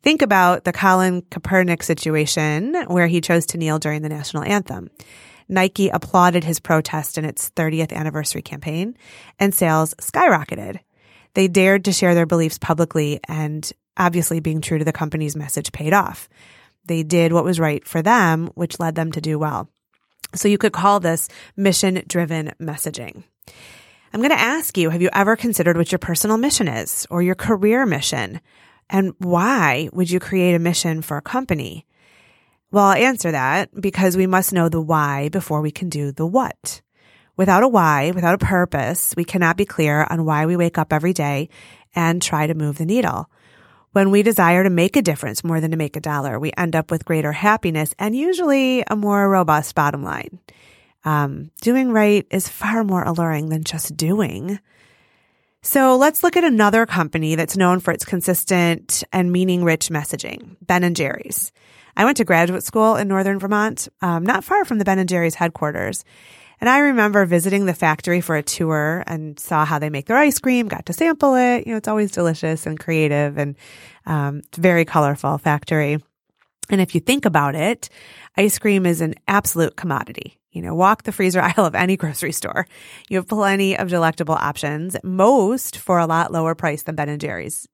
Think 0.03 0.21
about 0.21 0.65
the 0.65 0.73
Colin 0.73 1.23
Kaepernick 1.23 1.83
situation 1.83 2.75
where 2.87 3.07
he 3.07 3.21
chose 3.21 3.47
to 3.47 3.59
kneel 3.59 3.79
during 3.79 4.03
the 4.03 4.09
national 4.09 4.43
anthem. 4.43 4.91
Nike 5.49 5.89
applauded 5.89 6.45
his 6.45 6.61
protest 6.61 7.19
in 7.19 7.25
its 7.25 7.51
30th 7.51 7.93
anniversary 7.93 8.43
campaign 8.43 8.97
and 9.39 9.55
sales 9.55 9.95
skyrocketed. 9.95 10.81
They 11.35 11.49
dared 11.49 11.87
to 11.87 11.93
share 11.93 12.15
their 12.15 12.27
beliefs 12.27 12.59
publicly 12.59 13.21
and 13.27 13.71
obviously 13.97 14.41
being 14.41 14.61
true 14.61 14.79
to 14.79 14.85
the 14.85 14.93
company's 14.93 15.37
message 15.37 15.73
paid 15.73 15.93
off. 15.93 16.29
They 16.85 17.03
did 17.03 17.33
what 17.33 17.45
was 17.45 17.61
right 17.61 17.87
for 17.87 18.03
them, 18.03 18.51
which 18.55 18.81
led 18.81 18.95
them 18.95 19.13
to 19.13 19.21
do 19.21 19.39
well. 19.39 19.69
So 20.35 20.49
you 20.49 20.59
could 20.59 20.73
call 20.73 21.01
this 21.01 21.29
mission 21.57 22.03
driven 22.07 22.53
messaging. 22.61 23.25
I'm 24.13 24.21
going 24.21 24.31
to 24.31 24.41
ask 24.41 24.77
you, 24.77 24.91
have 24.91 25.03
you 25.03 25.11
ever 25.13 25.37
considered 25.37 25.77
what 25.77 25.93
your 25.93 25.99
personal 25.99 26.37
mission 26.37 26.69
is 26.69 27.07
or 27.11 27.23
your 27.23 27.35
career 27.35 27.87
mission? 27.87 28.41
And 28.91 29.15
why 29.19 29.89
would 29.93 30.11
you 30.11 30.21
create 30.21 30.55
a 30.55 30.59
mission 30.59 31.01
for 31.03 31.17
a 31.17 31.23
company? 31.23 31.87
Well, 32.71 32.87
I'll 32.87 33.03
answer 33.03 33.31
that 33.31 33.69
because 33.79 34.17
we 34.17 34.27
must 34.27 34.53
know 34.53 34.69
the 34.69 34.81
why 34.81 35.29
before 35.29 35.61
we 35.61 35.71
can 35.71 35.89
do 35.89 36.13
the 36.13 36.27
what. 36.27 36.83
Without 37.37 37.63
a 37.63 37.69
why, 37.69 38.11
without 38.11 38.35
a 38.35 38.45
purpose, 38.45 39.15
we 39.17 39.25
cannot 39.25 39.57
be 39.57 39.65
clear 39.65 40.07
on 40.11 40.25
why 40.25 40.45
we 40.45 40.57
wake 40.57 40.77
up 40.77 40.93
every 40.93 41.13
day 41.13 41.49
and 41.95 42.21
try 42.21 42.47
to 42.47 42.55
move 42.55 42.79
the 42.79 42.87
needle. 42.87 43.31
When 43.93 44.11
we 44.11 44.23
desire 44.23 44.65
to 44.65 44.71
make 44.71 44.97
a 44.97 45.03
difference 45.03 45.45
more 45.45 45.61
than 45.61 45.73
to 45.73 45.77
make 45.77 45.97
a 45.97 46.01
dollar, 46.01 46.39
we 46.39 46.51
end 46.57 46.75
up 46.75 46.91
with 46.91 47.05
greater 47.05 47.33
happiness 47.33 47.95
and 47.99 48.17
usually 48.17 48.83
a 48.87 48.97
more 48.97 49.29
robust 49.29 49.75
bottom 49.75 50.03
line. 50.03 50.39
Um, 51.05 51.51
doing 51.61 51.91
right 51.93 52.27
is 52.31 52.49
far 52.49 52.85
more 52.85 53.03
alluring 53.03 53.51
than 53.51 53.65
just 53.65 53.95
doing. 53.95 54.59
So 55.61 55.97
let's 55.97 56.23
look 56.23 56.39
at 56.39 56.45
another 56.45 56.87
company 56.87 57.35
that's 57.35 57.57
known 57.57 57.81
for 57.81 57.93
its 57.93 58.07
consistent 58.07 59.05
and 59.13 59.31
meaning 59.31 59.63
rich 59.63 59.91
messaging, 59.91 60.57
Ben 60.63 60.85
and 60.85 60.97
Jerry's. 60.97 61.53
I 61.95 62.07
went 62.07 62.17
to 62.17 62.25
graduate 62.25 62.65
school 62.65 62.97
in 62.97 63.09
Northern 63.09 63.39
Vermont, 63.39 63.89
um, 64.01 64.25
not 64.25 64.43
far 64.43 64.65
from 64.65 64.79
the 64.79 64.87
Ben 64.87 64.99
and 64.99 65.09
Jerry's 65.09 65.35
headquarters. 65.35 66.03
And 66.63 66.69
I 66.69 66.79
remember 66.79 67.27
visiting 67.27 67.67
the 67.67 67.75
factory 67.75 68.21
for 68.21 68.37
a 68.37 68.43
tour 68.45 69.03
and 69.09 69.37
saw 69.37 69.65
how 69.65 69.81
they 69.81 69.91
make 69.91 70.07
their 70.07 70.17
ice 70.17 70.39
cream, 70.39 70.69
got 70.69 70.87
to 70.87 70.93
sample 70.93 71.35
it. 71.35 71.67
You 71.67 71.73
know, 71.73 71.79
it's 71.79 71.89
always 71.89 72.13
delicious 72.13 72.67
and 72.67 72.79
creative 72.79 73.37
and 73.37 73.57
um, 74.07 74.43
very 74.57 74.85
colorful 74.85 75.39
factory. 75.39 75.99
And 76.71 76.81
if 76.81 76.95
you 76.95 77.01
think 77.01 77.25
about 77.25 77.57
it, 77.57 77.89
ice 78.37 78.61
cream 78.61 78.87
is 78.87 79.01
an 79.01 79.17
absolute 79.27 79.75
commodity. 79.75 80.39
You 80.53 80.63
know, 80.63 80.73
walk 80.73 81.03
the 81.03 81.11
freezer 81.11 81.41
aisle 81.43 81.67
of 81.67 81.75
any 81.75 81.97
grocery 81.97 82.31
store. 82.31 82.69
You 83.09 83.17
have 83.17 83.27
plenty 83.27 83.77
of 83.77 83.89
delectable 83.89 84.37
options, 84.37 84.95
most 85.03 85.79
for 85.79 85.99
a 85.99 86.07
lot 86.07 86.31
lower 86.31 86.55
price 86.55 86.85
than 86.85 86.95
Ben 86.95 87.09
and 87.09 87.21
Jerry's. 87.21 87.67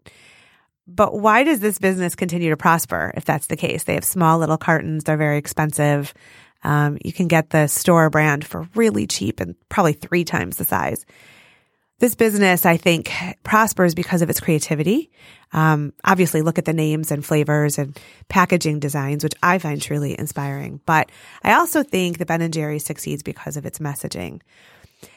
But 0.87 1.13
why 1.21 1.45
does 1.45 1.61
this 1.61 1.79
business 1.79 2.15
continue 2.15 2.49
to 2.49 2.57
prosper 2.57 3.13
if 3.15 3.27
that's 3.27 3.49
the 3.49 3.57
case? 3.59 3.85
They 3.85 3.97
have 3.97 4.05
small 4.05 4.39
little 4.39 4.57
cartons. 4.57 5.05
They're 5.05 5.19
very 5.19 5.37
expensive. 5.37 6.15
Um, 6.65 6.99
you 7.05 7.13
can 7.13 7.29
get 7.29 7.51
the 7.51 7.67
store 7.67 8.11
brand 8.11 8.45
for 8.45 8.69
really 8.75 9.07
cheap 9.07 9.41
and 9.41 9.55
probably 9.69 9.93
three 9.93 10.25
times 10.25 10.57
the 10.57 10.65
size. 10.65 11.07
This 12.01 12.15
business, 12.15 12.65
I 12.65 12.77
think, 12.77 13.13
prospers 13.43 13.95
because 13.95 14.23
of 14.23 14.31
its 14.31 14.39
creativity. 14.39 15.11
Um, 15.53 15.93
obviously, 16.05 16.43
look 16.43 16.59
at 16.59 16.65
the 16.65 16.73
names 16.73 17.11
and 17.11 17.25
flavors 17.25 17.77
and 17.77 17.99
packaging 18.29 18.79
designs, 18.79 19.25
which 19.25 19.35
I 19.43 19.59
find 19.59 19.83
truly 19.83 20.17
inspiring. 20.17 20.81
But 20.87 21.11
I 21.43 21.55
also 21.55 21.83
think 21.83 22.19
that 22.19 22.29
Ben 22.29 22.43
and 22.43 22.55
Jerry's 22.55 22.85
succeeds 22.85 23.25
because 23.25 23.57
of 23.57 23.67
its 23.67 23.81
messaging. 23.81 24.43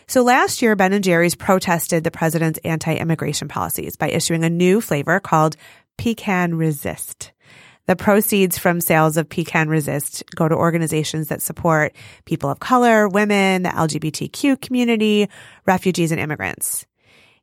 So 0.08 0.24
last 0.24 0.62
year, 0.62 0.76
Ben 0.76 0.94
and 0.94 1.04
Jerry's 1.04 1.36
protested 1.36 2.04
the 2.04 2.12
president's 2.12 2.60
anti-immigration 2.64 3.48
policies 3.48 3.96
by 3.96 4.10
issuing 4.10 4.44
a 4.44 4.50
new 4.50 4.82
flavor 4.82 5.20
called 5.20 5.58
Pecan 5.98 6.56
Resist. 6.56 7.32
The 7.92 7.98
proceeds 7.98 8.58
from 8.58 8.80
sales 8.80 9.18
of 9.18 9.28
Pecan 9.28 9.68
Resist 9.68 10.24
go 10.34 10.48
to 10.48 10.56
organizations 10.56 11.28
that 11.28 11.42
support 11.42 11.94
people 12.24 12.50
of 12.50 12.62
color, 12.62 13.10
women, 13.10 13.64
the 13.64 13.70
LGBTQ 13.70 14.62
community, 14.62 15.28
refugees, 15.66 16.14
and 16.14 16.22
immigrants. 16.22 16.86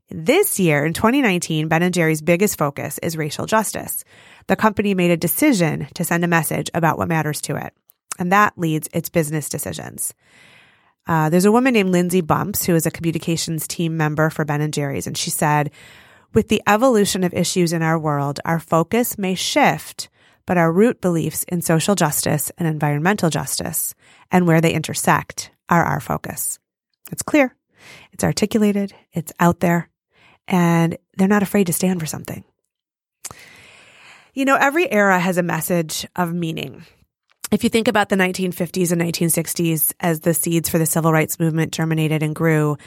This 0.08 0.58
year, 0.58 0.86
in 0.86 0.94
2019, 0.94 1.68
Ben 1.68 1.92
& 1.92 1.92
Jerry's 1.92 2.22
biggest 2.22 2.56
focus 2.56 2.98
is 3.02 3.18
racial 3.18 3.44
justice. 3.44 4.04
The 4.46 4.56
company 4.56 4.94
made 4.94 5.10
a 5.10 5.18
decision 5.18 5.86
to 5.92 6.02
send 6.02 6.24
a 6.24 6.28
message 6.28 6.70
about 6.72 6.96
what 6.96 7.08
matters 7.08 7.42
to 7.42 7.56
it, 7.56 7.74
and 8.18 8.32
that 8.32 8.56
leads 8.56 8.88
its 8.94 9.10
business 9.10 9.50
decisions. 9.50 10.14
Uh, 11.06 11.28
there's 11.28 11.44
a 11.44 11.52
woman 11.52 11.74
named 11.74 11.90
Lindsay 11.90 12.22
Bumps 12.22 12.64
who 12.64 12.74
is 12.74 12.86
a 12.86 12.90
communications 12.90 13.68
team 13.68 13.98
member 13.98 14.30
for 14.30 14.46
Ben 14.46 14.66
& 14.70 14.72
Jerry's, 14.72 15.06
and 15.06 15.18
she 15.18 15.28
said, 15.28 15.70
with 16.32 16.48
the 16.48 16.62
evolution 16.66 17.22
of 17.22 17.34
issues 17.34 17.74
in 17.74 17.82
our 17.82 17.98
world, 17.98 18.40
our 18.46 18.58
focus 18.58 19.18
may 19.18 19.34
shift 19.34 20.08
but 20.48 20.56
our 20.56 20.72
root 20.72 21.02
beliefs 21.02 21.44
in 21.44 21.60
social 21.60 21.94
justice 21.94 22.50
and 22.56 22.66
environmental 22.66 23.28
justice 23.28 23.94
and 24.32 24.46
where 24.46 24.62
they 24.62 24.72
intersect 24.72 25.50
are 25.68 25.84
our 25.84 26.00
focus. 26.00 26.58
It's 27.12 27.20
clear, 27.20 27.54
it's 28.12 28.24
articulated, 28.24 28.94
it's 29.12 29.30
out 29.38 29.60
there, 29.60 29.90
and 30.48 30.96
they're 31.18 31.28
not 31.28 31.42
afraid 31.42 31.66
to 31.66 31.74
stand 31.74 32.00
for 32.00 32.06
something. 32.06 32.44
You 34.32 34.46
know, 34.46 34.56
every 34.56 34.90
era 34.90 35.20
has 35.20 35.36
a 35.36 35.42
message 35.42 36.06
of 36.16 36.32
meaning. 36.32 36.86
If 37.50 37.62
you 37.62 37.68
think 37.68 37.86
about 37.86 38.08
the 38.08 38.16
1950s 38.16 38.90
and 38.90 39.02
1960s 39.02 39.92
as 40.00 40.20
the 40.20 40.32
seeds 40.32 40.70
for 40.70 40.78
the 40.78 40.86
civil 40.86 41.12
rights 41.12 41.38
movement 41.38 41.72
germinated 41.74 42.22
and 42.22 42.34
grew, 42.34 42.78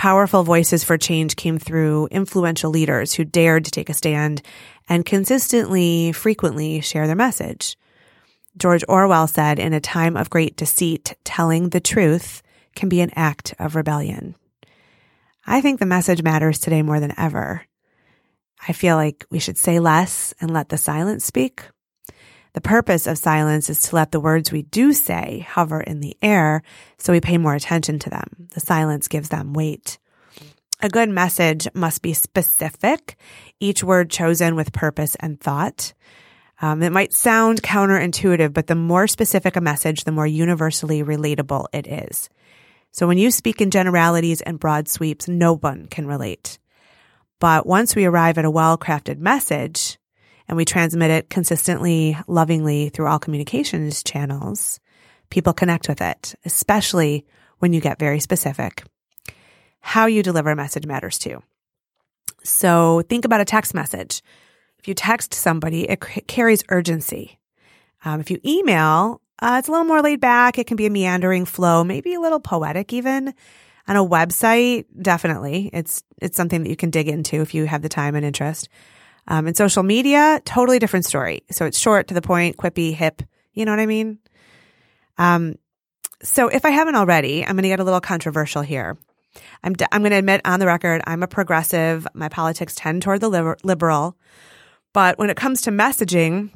Powerful 0.00 0.44
voices 0.44 0.82
for 0.82 0.96
change 0.96 1.36
came 1.36 1.58
through 1.58 2.08
influential 2.10 2.70
leaders 2.70 3.12
who 3.12 3.22
dared 3.22 3.66
to 3.66 3.70
take 3.70 3.90
a 3.90 3.92
stand 3.92 4.40
and 4.88 5.04
consistently, 5.04 6.12
frequently 6.12 6.80
share 6.80 7.06
their 7.06 7.14
message. 7.14 7.76
George 8.56 8.82
Orwell 8.88 9.26
said, 9.26 9.58
in 9.58 9.74
a 9.74 9.78
time 9.80 10.16
of 10.16 10.30
great 10.30 10.56
deceit, 10.56 11.18
telling 11.22 11.68
the 11.68 11.80
truth 11.80 12.42
can 12.74 12.88
be 12.88 13.02
an 13.02 13.10
act 13.14 13.52
of 13.58 13.76
rebellion. 13.76 14.36
I 15.46 15.60
think 15.60 15.80
the 15.80 15.84
message 15.84 16.22
matters 16.22 16.58
today 16.60 16.80
more 16.80 16.98
than 16.98 17.12
ever. 17.18 17.66
I 18.66 18.72
feel 18.72 18.96
like 18.96 19.26
we 19.28 19.38
should 19.38 19.58
say 19.58 19.80
less 19.80 20.32
and 20.40 20.50
let 20.50 20.70
the 20.70 20.78
silence 20.78 21.26
speak. 21.26 21.64
The 22.52 22.60
purpose 22.60 23.06
of 23.06 23.18
silence 23.18 23.70
is 23.70 23.82
to 23.82 23.96
let 23.96 24.10
the 24.10 24.20
words 24.20 24.50
we 24.50 24.62
do 24.62 24.92
say 24.92 25.46
hover 25.48 25.80
in 25.80 26.00
the 26.00 26.16
air 26.20 26.62
so 26.98 27.12
we 27.12 27.20
pay 27.20 27.38
more 27.38 27.54
attention 27.54 27.98
to 28.00 28.10
them. 28.10 28.48
The 28.54 28.60
silence 28.60 29.06
gives 29.08 29.28
them 29.28 29.52
weight. 29.52 29.98
A 30.82 30.88
good 30.88 31.10
message 31.10 31.68
must 31.74 32.02
be 32.02 32.14
specific, 32.14 33.16
each 33.60 33.84
word 33.84 34.10
chosen 34.10 34.56
with 34.56 34.72
purpose 34.72 35.14
and 35.20 35.38
thought. 35.38 35.92
Um, 36.62 36.82
it 36.82 36.90
might 36.90 37.12
sound 37.12 37.62
counterintuitive, 37.62 38.52
but 38.52 38.66
the 38.66 38.74
more 38.74 39.06
specific 39.06 39.56
a 39.56 39.60
message, 39.60 40.04
the 40.04 40.12
more 40.12 40.26
universally 40.26 41.02
relatable 41.02 41.66
it 41.72 41.86
is. 41.86 42.28
So 42.92 43.06
when 43.06 43.18
you 43.18 43.30
speak 43.30 43.60
in 43.60 43.70
generalities 43.70 44.40
and 44.40 44.58
broad 44.58 44.88
sweeps, 44.88 45.28
no 45.28 45.56
one 45.56 45.86
can 45.86 46.06
relate. 46.06 46.58
But 47.38 47.66
once 47.66 47.94
we 47.94 48.04
arrive 48.04 48.36
at 48.38 48.44
a 48.44 48.50
well 48.50 48.76
crafted 48.76 49.18
message 49.18 49.98
and 50.50 50.56
we 50.56 50.64
transmit 50.64 51.12
it 51.12 51.30
consistently, 51.30 52.18
lovingly 52.26 52.88
through 52.88 53.06
all 53.06 53.20
communications 53.20 54.02
channels, 54.02 54.80
people 55.30 55.52
connect 55.52 55.88
with 55.88 56.02
it, 56.02 56.34
especially 56.44 57.24
when 57.60 57.72
you 57.72 57.80
get 57.80 58.00
very 58.00 58.18
specific. 58.18 58.82
How 59.78 60.06
you 60.06 60.24
deliver 60.24 60.50
a 60.50 60.56
message 60.56 60.86
matters 60.86 61.18
too. 61.18 61.40
So 62.42 63.02
think 63.08 63.24
about 63.24 63.40
a 63.40 63.44
text 63.44 63.74
message. 63.74 64.22
If 64.80 64.88
you 64.88 64.94
text 64.94 65.34
somebody, 65.34 65.88
it 65.88 66.02
c- 66.02 66.22
carries 66.22 66.64
urgency. 66.68 67.38
Um, 68.04 68.18
if 68.18 68.28
you 68.28 68.40
email, 68.44 69.20
uh, 69.40 69.54
it's 69.60 69.68
a 69.68 69.70
little 69.70 69.86
more 69.86 70.02
laid 70.02 70.20
back. 70.20 70.58
It 70.58 70.66
can 70.66 70.76
be 70.76 70.86
a 70.86 70.90
meandering 70.90 71.44
flow, 71.44 71.84
maybe 71.84 72.14
a 72.14 72.20
little 72.20 72.40
poetic 72.40 72.92
even 72.92 73.34
on 73.86 73.94
a 73.94 74.04
website, 74.04 74.86
definitely. 75.00 75.70
It's, 75.72 76.02
it's 76.20 76.36
something 76.36 76.64
that 76.64 76.70
you 76.70 76.76
can 76.76 76.90
dig 76.90 77.06
into 77.06 77.40
if 77.40 77.54
you 77.54 77.66
have 77.66 77.82
the 77.82 77.88
time 77.88 78.16
and 78.16 78.26
interest. 78.26 78.68
Um, 79.30 79.46
in 79.46 79.54
social 79.54 79.84
media, 79.84 80.42
totally 80.44 80.80
different 80.80 81.06
story. 81.06 81.44
So 81.52 81.64
it's 81.64 81.78
short 81.78 82.08
to 82.08 82.14
the 82.14 82.20
point, 82.20 82.56
quippy, 82.56 82.92
hip. 82.92 83.22
You 83.54 83.64
know 83.64 83.70
what 83.70 83.78
I 83.78 83.86
mean? 83.86 84.18
Um, 85.18 85.54
so 86.20 86.48
if 86.48 86.64
I 86.64 86.70
haven't 86.70 86.96
already, 86.96 87.44
I'm 87.44 87.52
going 87.52 87.62
to 87.62 87.68
get 87.68 87.78
a 87.78 87.84
little 87.84 88.00
controversial 88.00 88.62
here. 88.62 88.98
I'm, 89.62 89.74
d- 89.74 89.86
I'm 89.92 90.02
going 90.02 90.10
to 90.10 90.18
admit 90.18 90.40
on 90.44 90.58
the 90.58 90.66
record, 90.66 91.00
I'm 91.06 91.22
a 91.22 91.28
progressive. 91.28 92.08
My 92.12 92.28
politics 92.28 92.74
tend 92.74 93.02
toward 93.02 93.20
the 93.20 93.28
liber- 93.28 93.56
liberal. 93.62 94.16
But 94.92 95.16
when 95.16 95.30
it 95.30 95.36
comes 95.36 95.62
to 95.62 95.70
messaging, 95.70 96.50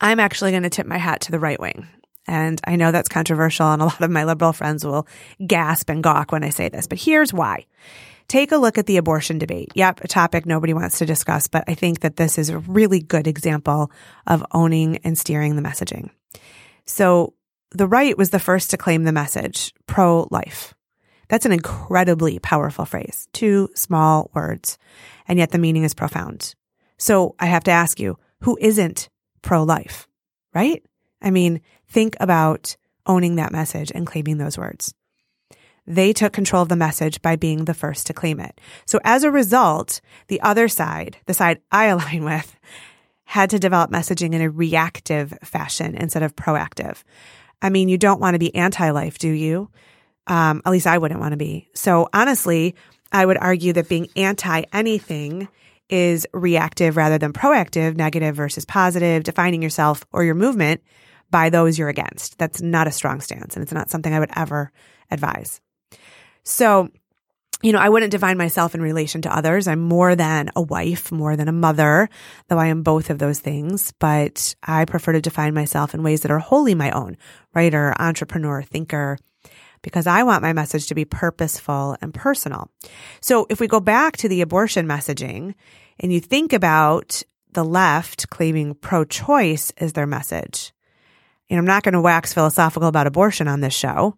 I'm 0.00 0.18
actually 0.18 0.52
going 0.52 0.62
to 0.62 0.70
tip 0.70 0.86
my 0.86 0.98
hat 0.98 1.20
to 1.22 1.30
the 1.30 1.38
right 1.38 1.60
wing. 1.60 1.86
And 2.26 2.60
I 2.66 2.76
know 2.76 2.92
that's 2.92 3.08
controversial, 3.08 3.66
and 3.66 3.82
a 3.82 3.86
lot 3.86 4.00
of 4.00 4.10
my 4.10 4.24
liberal 4.24 4.52
friends 4.52 4.84
will 4.84 5.06
gasp 5.46 5.90
and 5.90 6.02
gawk 6.02 6.32
when 6.32 6.44
I 6.44 6.50
say 6.50 6.68
this, 6.68 6.86
but 6.86 6.98
here's 6.98 7.34
why. 7.34 7.66
Take 8.32 8.50
a 8.50 8.56
look 8.56 8.78
at 8.78 8.86
the 8.86 8.96
abortion 8.96 9.36
debate. 9.36 9.72
Yep, 9.74 10.04
a 10.04 10.08
topic 10.08 10.46
nobody 10.46 10.72
wants 10.72 11.00
to 11.00 11.04
discuss, 11.04 11.48
but 11.48 11.64
I 11.68 11.74
think 11.74 12.00
that 12.00 12.16
this 12.16 12.38
is 12.38 12.48
a 12.48 12.60
really 12.60 12.98
good 12.98 13.26
example 13.26 13.90
of 14.26 14.42
owning 14.52 14.96
and 15.04 15.18
steering 15.18 15.54
the 15.54 15.60
messaging. 15.60 16.08
So 16.86 17.34
the 17.72 17.86
right 17.86 18.16
was 18.16 18.30
the 18.30 18.38
first 18.38 18.70
to 18.70 18.78
claim 18.78 19.04
the 19.04 19.12
message 19.12 19.74
pro 19.86 20.28
life. 20.30 20.72
That's 21.28 21.44
an 21.44 21.52
incredibly 21.52 22.38
powerful 22.38 22.86
phrase, 22.86 23.28
two 23.34 23.68
small 23.74 24.30
words, 24.32 24.78
and 25.28 25.38
yet 25.38 25.50
the 25.50 25.58
meaning 25.58 25.84
is 25.84 25.92
profound. 25.92 26.54
So 26.96 27.34
I 27.38 27.44
have 27.44 27.64
to 27.64 27.70
ask 27.70 28.00
you, 28.00 28.16
who 28.44 28.56
isn't 28.62 29.10
pro 29.42 29.62
life, 29.62 30.08
right? 30.54 30.82
I 31.20 31.30
mean, 31.30 31.60
think 31.86 32.16
about 32.18 32.78
owning 33.04 33.34
that 33.34 33.52
message 33.52 33.92
and 33.94 34.06
claiming 34.06 34.38
those 34.38 34.56
words. 34.56 34.94
They 35.86 36.12
took 36.12 36.32
control 36.32 36.62
of 36.62 36.68
the 36.68 36.76
message 36.76 37.20
by 37.22 37.36
being 37.36 37.64
the 37.64 37.74
first 37.74 38.06
to 38.06 38.14
claim 38.14 38.38
it. 38.38 38.60
So 38.86 39.00
as 39.04 39.24
a 39.24 39.30
result, 39.30 40.00
the 40.28 40.40
other 40.40 40.68
side, 40.68 41.16
the 41.26 41.34
side 41.34 41.60
I 41.72 41.86
align 41.86 42.24
with, 42.24 42.56
had 43.24 43.50
to 43.50 43.58
develop 43.58 43.90
messaging 43.90 44.34
in 44.34 44.42
a 44.42 44.50
reactive 44.50 45.32
fashion 45.42 45.94
instead 45.94 46.22
of 46.22 46.36
proactive. 46.36 47.02
I 47.60 47.70
mean, 47.70 47.88
you 47.88 47.98
don't 47.98 48.20
want 48.20 48.34
to 48.34 48.38
be 48.38 48.54
anti 48.54 48.90
life, 48.90 49.18
do 49.18 49.28
you? 49.28 49.70
Um, 50.26 50.62
at 50.64 50.70
least 50.70 50.86
I 50.86 50.98
wouldn't 50.98 51.20
want 51.20 51.32
to 51.32 51.38
be. 51.38 51.68
So 51.74 52.08
honestly, 52.12 52.74
I 53.10 53.26
would 53.26 53.38
argue 53.38 53.72
that 53.74 53.88
being 53.88 54.08
anti 54.16 54.64
anything 54.72 55.48
is 55.88 56.26
reactive 56.32 56.96
rather 56.96 57.18
than 57.18 57.32
proactive, 57.32 57.96
negative 57.96 58.34
versus 58.34 58.64
positive, 58.64 59.24
defining 59.24 59.62
yourself 59.62 60.04
or 60.12 60.24
your 60.24 60.34
movement 60.34 60.82
by 61.30 61.50
those 61.50 61.78
you're 61.78 61.88
against. 61.88 62.38
That's 62.38 62.62
not 62.62 62.86
a 62.86 62.92
strong 62.92 63.20
stance 63.20 63.56
and 63.56 63.62
it's 63.62 63.72
not 63.72 63.90
something 63.90 64.12
I 64.12 64.20
would 64.20 64.30
ever 64.34 64.72
advise. 65.10 65.60
So, 66.44 66.88
you 67.62 67.72
know, 67.72 67.78
I 67.78 67.88
wouldn't 67.88 68.10
define 68.10 68.36
myself 68.38 68.74
in 68.74 68.82
relation 68.82 69.22
to 69.22 69.34
others. 69.34 69.68
I'm 69.68 69.80
more 69.80 70.16
than 70.16 70.50
a 70.56 70.62
wife, 70.62 71.12
more 71.12 71.36
than 71.36 71.48
a 71.48 71.52
mother, 71.52 72.08
though 72.48 72.58
I 72.58 72.66
am 72.66 72.82
both 72.82 73.08
of 73.08 73.18
those 73.18 73.38
things. 73.38 73.92
But 74.00 74.54
I 74.62 74.84
prefer 74.84 75.12
to 75.12 75.20
define 75.20 75.54
myself 75.54 75.94
in 75.94 76.02
ways 76.02 76.22
that 76.22 76.32
are 76.32 76.40
wholly 76.40 76.74
my 76.74 76.90
own 76.90 77.16
writer, 77.54 77.94
entrepreneur, 77.98 78.62
thinker, 78.62 79.16
because 79.82 80.06
I 80.08 80.24
want 80.24 80.42
my 80.42 80.52
message 80.52 80.88
to 80.88 80.94
be 80.94 81.04
purposeful 81.04 81.96
and 82.00 82.12
personal. 82.12 82.68
So 83.20 83.46
if 83.48 83.60
we 83.60 83.68
go 83.68 83.80
back 83.80 84.16
to 84.18 84.28
the 84.28 84.40
abortion 84.40 84.86
messaging 84.86 85.54
and 86.00 86.12
you 86.12 86.20
think 86.20 86.52
about 86.52 87.22
the 87.52 87.64
left 87.64 88.30
claiming 88.30 88.74
pro 88.74 89.04
choice 89.04 89.72
as 89.76 89.92
their 89.92 90.06
message, 90.06 90.72
and 91.50 91.58
I'm 91.58 91.66
not 91.66 91.82
going 91.82 91.92
to 91.92 92.00
wax 92.00 92.32
philosophical 92.32 92.88
about 92.88 93.06
abortion 93.06 93.46
on 93.46 93.60
this 93.60 93.74
show, 93.74 94.16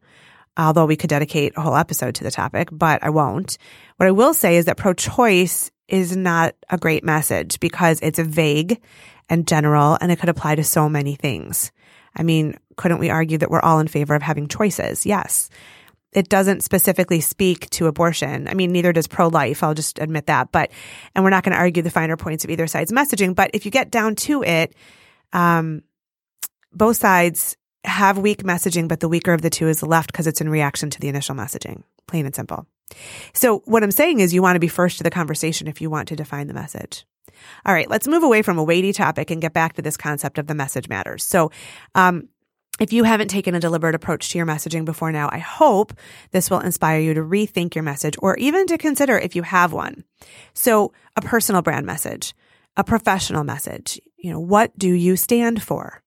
although 0.57 0.87
we 0.87 0.97
could 0.97 1.11
dedicate 1.11 1.53
a 1.57 1.61
whole 1.61 1.77
episode 1.77 2.15
to 2.17 2.25
the 2.25 2.31
topic, 2.31 2.69
but 2.71 3.03
I 3.03 3.11
won't. 3.11 3.59
What 3.97 4.07
I 4.07 4.13
will 4.13 4.35
say 4.35 4.57
is 4.57 4.67
that 4.67 4.77
pro 4.77 4.95
choice 4.95 5.71
is 5.89 6.17
not 6.17 6.55
a 6.71 6.79
great 6.79 7.05
message 7.05 7.61
because 7.61 8.01
it's 8.03 8.19
vague 8.19 8.81
and 9.29 9.47
general 9.47 9.99
and 10.01 10.11
it 10.11 10.19
could 10.19 10.29
apply 10.29 10.55
to 10.55 10.65
so 10.65 10.89
many 10.89 11.15
things. 11.15 11.73
I 12.17 12.23
mean, 12.23 12.57
couldn't 12.77 12.99
we 12.99 13.11
argue 13.11 13.39
that 13.39 13.51
we're 13.51 13.61
all 13.61 13.81
in 13.81 13.89
favor 13.89 14.15
of 14.15 14.23
having 14.23 14.49
choices? 14.49 15.05
Yes. 15.05 15.51
It 16.13 16.29
doesn't 16.29 16.63
specifically 16.63 17.21
speak 17.21 17.69
to 17.71 17.87
abortion. 17.87 18.47
I 18.47 18.55
mean, 18.55 18.71
neither 18.71 18.93
does 18.93 19.09
pro 19.09 19.27
life. 19.27 19.65
I'll 19.65 19.75
just 19.75 19.99
admit 19.99 20.27
that. 20.27 20.53
But, 20.53 20.71
and 21.15 21.25
we're 21.25 21.31
not 21.31 21.43
going 21.43 21.55
to 21.55 21.59
argue 21.59 21.83
the 21.83 21.91
finer 21.91 22.17
points 22.17 22.45
of 22.45 22.51
either 22.51 22.69
side's 22.69 22.93
messaging. 22.93 23.35
But 23.35 23.51
if 23.53 23.65
you 23.65 23.73
get 23.73 23.91
down 23.91 24.15
to 24.17 24.45
it, 24.45 24.77
um, 25.33 25.83
both 26.73 26.97
sides 26.99 27.57
have 27.85 28.19
weak 28.19 28.43
messaging, 28.43 28.89
but 28.89 29.01
the 29.01 29.09
weaker 29.09 29.33
of 29.33 29.43
the 29.43 29.51
two 29.51 29.69
is 29.69 29.81
the 29.81 29.87
left 29.87 30.13
because 30.13 30.27
it's 30.27 30.41
in 30.41 30.49
reaction 30.49 30.91
to 30.91 31.01
the 31.01 31.09
initial 31.09 31.35
messaging, 31.35 31.83
plain 32.07 32.27
and 32.27 32.35
simple. 32.35 32.67
So 33.33 33.59
what 33.61 33.83
I'm 33.83 33.91
saying 33.91 34.21
is 34.21 34.35
you 34.35 34.43
want 34.43 34.57
to 34.57 34.61
be 34.61 34.69
first 34.69 34.99
to 34.99 35.05
the 35.05 35.11
conversation 35.11 35.69
if 35.69 35.81
you 35.81 35.91
want 35.91 36.09
to 36.09 36.17
define 36.17 36.47
the 36.47 36.55
message. 36.55 37.07
All 37.67 37.75
right, 37.75 37.89
let's 37.89 38.09
move 38.09 38.23
away 38.23 38.43
from 38.43 38.59
a 38.59 38.65
weighty 38.65 38.93
topic 38.93 39.31
and 39.31 39.43
get 39.43 39.53
back 39.53 39.75
to 39.75 39.83
this 39.83 39.97
concept 39.97 40.39
of 40.39 40.47
the 40.47 40.55
message 40.55 40.89
matters. 40.89 41.25
So, 41.25 41.51
um, 41.95 42.29
if 42.81 42.93
you 42.93 43.05
haven't 43.05 43.29
taken 43.29 43.55
a 43.55 43.61
deliberate 43.61 43.95
approach 43.95 44.31
to 44.31 44.39
your 44.39 44.49
messaging 44.49 44.85
before 44.85 45.13
now, 45.13 45.29
I 45.31 45.39
hope 45.39 45.93
this 46.33 46.51
will 46.51 46.59
inspire 46.59 46.99
you 46.99 47.15
to 47.15 47.21
rethink 47.21 47.77
your 47.77 47.85
message 47.85 48.17
or 48.19 48.37
even 48.37 48.67
to 48.67 48.79
consider 48.79 49.17
if 49.17 49.37
you 49.37 49.43
have 49.43 49.73
one. 49.73 50.03
So 50.55 50.93
a 51.15 51.21
personal 51.21 51.63
brand 51.63 51.87
message, 51.87 52.35
a 52.77 52.83
professional 52.83 53.45
message, 53.45 54.01
you 54.17 54.33
know, 54.33 54.41
what 54.41 54.77
do 54.77 54.93
you 54.93 55.15
stand 55.15 55.63
for? 55.63 56.03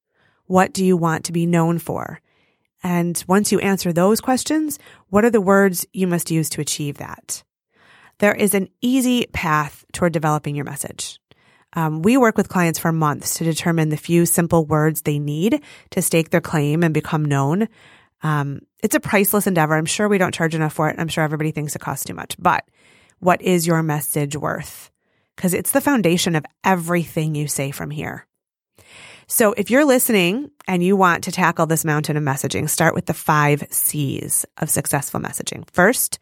What 0.48 0.74
do 0.74 0.84
you 0.84 0.98
want 0.98 1.25
to 1.25 1.32
be 1.32 1.46
known 1.46 1.77
for? 1.77 2.22
And 2.84 3.22
once 3.27 3.51
you 3.51 3.60
answer 3.60 3.92
those 3.92 4.22
questions, 4.22 4.80
what 5.10 5.25
are 5.25 5.30
the 5.30 5.42
words 5.42 5.86
you 5.94 6.08
must 6.08 6.32
use 6.32 6.50
to 6.51 6.62
achieve 6.62 6.98
that? 6.98 7.44
There 8.20 8.34
is 8.34 8.54
an 8.54 8.70
easy 8.82 9.27
path 9.34 9.86
toward 9.92 10.13
developing 10.13 10.56
your 10.56 10.66
message. 10.66 11.20
Um, 11.74 12.01
we 12.01 12.18
work 12.18 12.38
with 12.38 12.50
clients 12.50 12.80
for 12.80 12.92
months 12.92 13.36
to 13.38 13.44
determine 13.44 13.89
the 13.89 13.98
few 13.98 14.25
simple 14.25 14.66
words 14.66 15.01
they 15.01 15.20
need 15.20 15.62
to 15.92 16.01
stake 16.01 16.30
their 16.30 16.42
claim 16.42 16.82
and 16.82 16.94
become 16.94 17.25
known. 17.25 17.68
Um, 18.24 18.62
it's 18.82 18.96
a 18.96 19.00
priceless 19.00 19.48
endeavor. 19.48 19.75
I'm 19.75 19.86
sure 19.86 20.08
we 20.08 20.18
don't 20.18 20.34
charge 20.34 20.56
enough 20.56 20.74
for 20.74 20.89
it. 20.89 20.96
I'm 20.98 21.08
sure 21.08 21.24
everybody 21.24 21.51
thinks 21.51 21.75
it 21.75 21.80
costs 21.80 22.06
too 22.06 22.13
much. 22.13 22.36
But 22.39 22.63
what 23.20 23.42
is 23.42 23.68
your 23.68 23.84
message 23.84 24.36
worth? 24.36 24.89
Because 25.36 25.54
it's 25.54 25.72
the 25.72 25.82
foundation 25.82 26.36
of 26.36 26.46
everything 26.63 27.36
you 27.36 27.48
say 27.48 27.72
from 27.72 27.92
here. 27.92 28.25
So 29.29 29.51
if 29.51 29.69
you're 29.69 29.84
listening 29.84 30.51
and 30.69 30.81
you 30.81 30.96
want 30.96 31.25
to 31.25 31.34
tackle 31.34 31.65
this 31.65 31.84
mountain 31.84 32.15
of 32.15 32.24
messaging, 32.24 32.69
start 32.69 32.96
with 32.96 33.07
the 33.07 33.13
five 33.13 33.62
C's 33.69 34.46
of 34.57 34.69
successful 34.69 35.19
messaging. 35.19 35.69
First, 35.72 36.19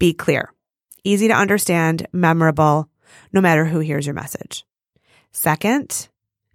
be 0.00 0.12
clear, 0.12 0.52
easy 1.04 1.28
to 1.28 1.34
understand, 1.34 2.08
memorable, 2.12 2.88
no 3.32 3.40
matter 3.40 3.64
who 3.64 3.78
hears 3.78 4.04
your 4.04 4.16
message. 4.16 4.64
Second, 5.30 6.08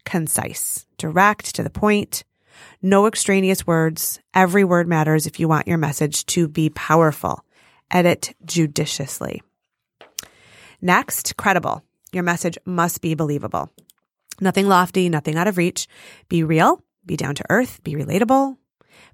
concise, 0.04 0.86
direct 0.98 1.56
to 1.56 1.64
the 1.64 1.70
point, 1.70 2.26
no 2.82 3.08
extraneous 3.08 3.66
words. 3.66 4.20
Every 4.34 4.66
word 4.66 4.90
matters 4.90 5.26
if 5.26 5.40
you 5.40 5.48
want 5.48 5.68
your 5.68 5.78
message 5.78 6.26
to 6.28 6.50
be 6.50 6.70
powerful. 6.70 7.46
Edit 7.90 8.36
judiciously. 8.44 9.44
Next, 10.82 11.38
credible. 11.38 11.84
Your 12.12 12.24
message 12.24 12.58
must 12.66 13.02
be 13.02 13.16
believable. 13.16 13.70
Nothing 14.42 14.68
lofty, 14.68 15.10
nothing 15.10 15.36
out 15.38 15.48
of 15.48 15.58
reach. 15.58 15.88
Be 16.30 16.44
real, 16.44 16.84
be 17.06 17.16
down 17.16 17.36
to 17.36 17.46
earth, 17.50 17.84
be 17.84 17.94
relatable, 17.94 18.58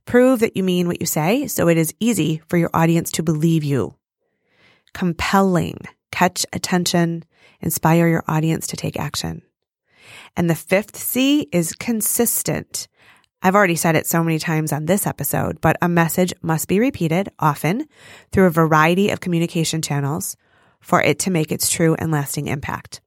prove 0.05 0.39
that 0.39 0.57
you 0.57 0.63
mean 0.63 0.87
what 0.87 0.99
you 0.99 1.05
say 1.05 1.47
so 1.47 1.67
it 1.67 1.77
is 1.77 1.93
easy 1.99 2.41
for 2.47 2.57
your 2.57 2.71
audience 2.73 3.11
to 3.11 3.23
believe 3.23 3.63
you. 3.63 3.95
Compelling, 4.93 5.77
catch 6.11 6.45
attention, 6.53 7.23
inspire 7.59 8.07
your 8.07 8.23
audience 8.27 8.67
to 8.67 8.75
take 8.75 8.99
action. 8.99 9.41
And 10.35 10.49
the 10.49 10.55
fifth 10.55 10.97
C 10.97 11.47
is 11.51 11.73
consistent. 11.73 12.87
I've 13.43 13.55
already 13.55 13.75
said 13.75 13.95
it 13.95 14.07
so 14.07 14.23
many 14.23 14.39
times 14.39 14.71
on 14.71 14.85
this 14.85 15.07
episode, 15.07 15.61
but 15.61 15.77
a 15.81 15.89
message 15.89 16.33
must 16.41 16.67
be 16.67 16.79
repeated 16.79 17.29
often 17.39 17.87
through 18.31 18.45
a 18.45 18.51
variety 18.51 19.09
of 19.09 19.19
communication 19.19 19.81
channels 19.81 20.37
for 20.79 21.01
it 21.01 21.19
to 21.19 21.31
make 21.31 21.51
its 21.51 21.69
true 21.69 21.95
and 21.95 22.11
lasting 22.11 22.47
impact. 22.47 23.01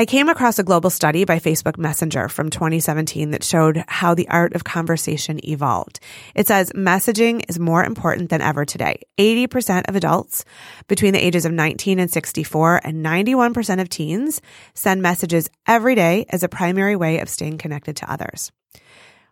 I 0.00 0.06
came 0.06 0.28
across 0.28 0.60
a 0.60 0.62
global 0.62 0.90
study 0.90 1.24
by 1.24 1.40
Facebook 1.40 1.76
Messenger 1.76 2.28
from 2.28 2.50
2017 2.50 3.32
that 3.32 3.42
showed 3.42 3.82
how 3.88 4.14
the 4.14 4.28
art 4.28 4.54
of 4.54 4.62
conversation 4.62 5.44
evolved. 5.44 5.98
It 6.36 6.46
says 6.46 6.70
messaging 6.70 7.42
is 7.48 7.58
more 7.58 7.82
important 7.82 8.30
than 8.30 8.40
ever 8.40 8.64
today. 8.64 9.02
80% 9.18 9.88
of 9.88 9.96
adults 9.96 10.44
between 10.86 11.14
the 11.14 11.26
ages 11.26 11.44
of 11.44 11.50
19 11.50 11.98
and 11.98 12.08
64 12.08 12.82
and 12.84 13.04
91% 13.04 13.80
of 13.80 13.88
teens 13.88 14.40
send 14.72 15.02
messages 15.02 15.50
every 15.66 15.96
day 15.96 16.26
as 16.28 16.44
a 16.44 16.48
primary 16.48 16.94
way 16.94 17.18
of 17.18 17.28
staying 17.28 17.58
connected 17.58 17.96
to 17.96 18.12
others. 18.12 18.52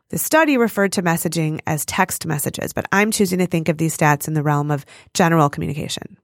The 0.08 0.18
study 0.18 0.58
referred 0.58 0.90
to 0.94 1.02
messaging 1.04 1.60
as 1.68 1.86
text 1.86 2.26
messages, 2.26 2.72
but 2.72 2.86
I'm 2.90 3.12
choosing 3.12 3.38
to 3.38 3.46
think 3.46 3.68
of 3.68 3.78
these 3.78 3.96
stats 3.96 4.26
in 4.26 4.34
the 4.34 4.42
realm 4.42 4.72
of 4.72 4.84
general 5.14 5.48
communication. 5.48 6.16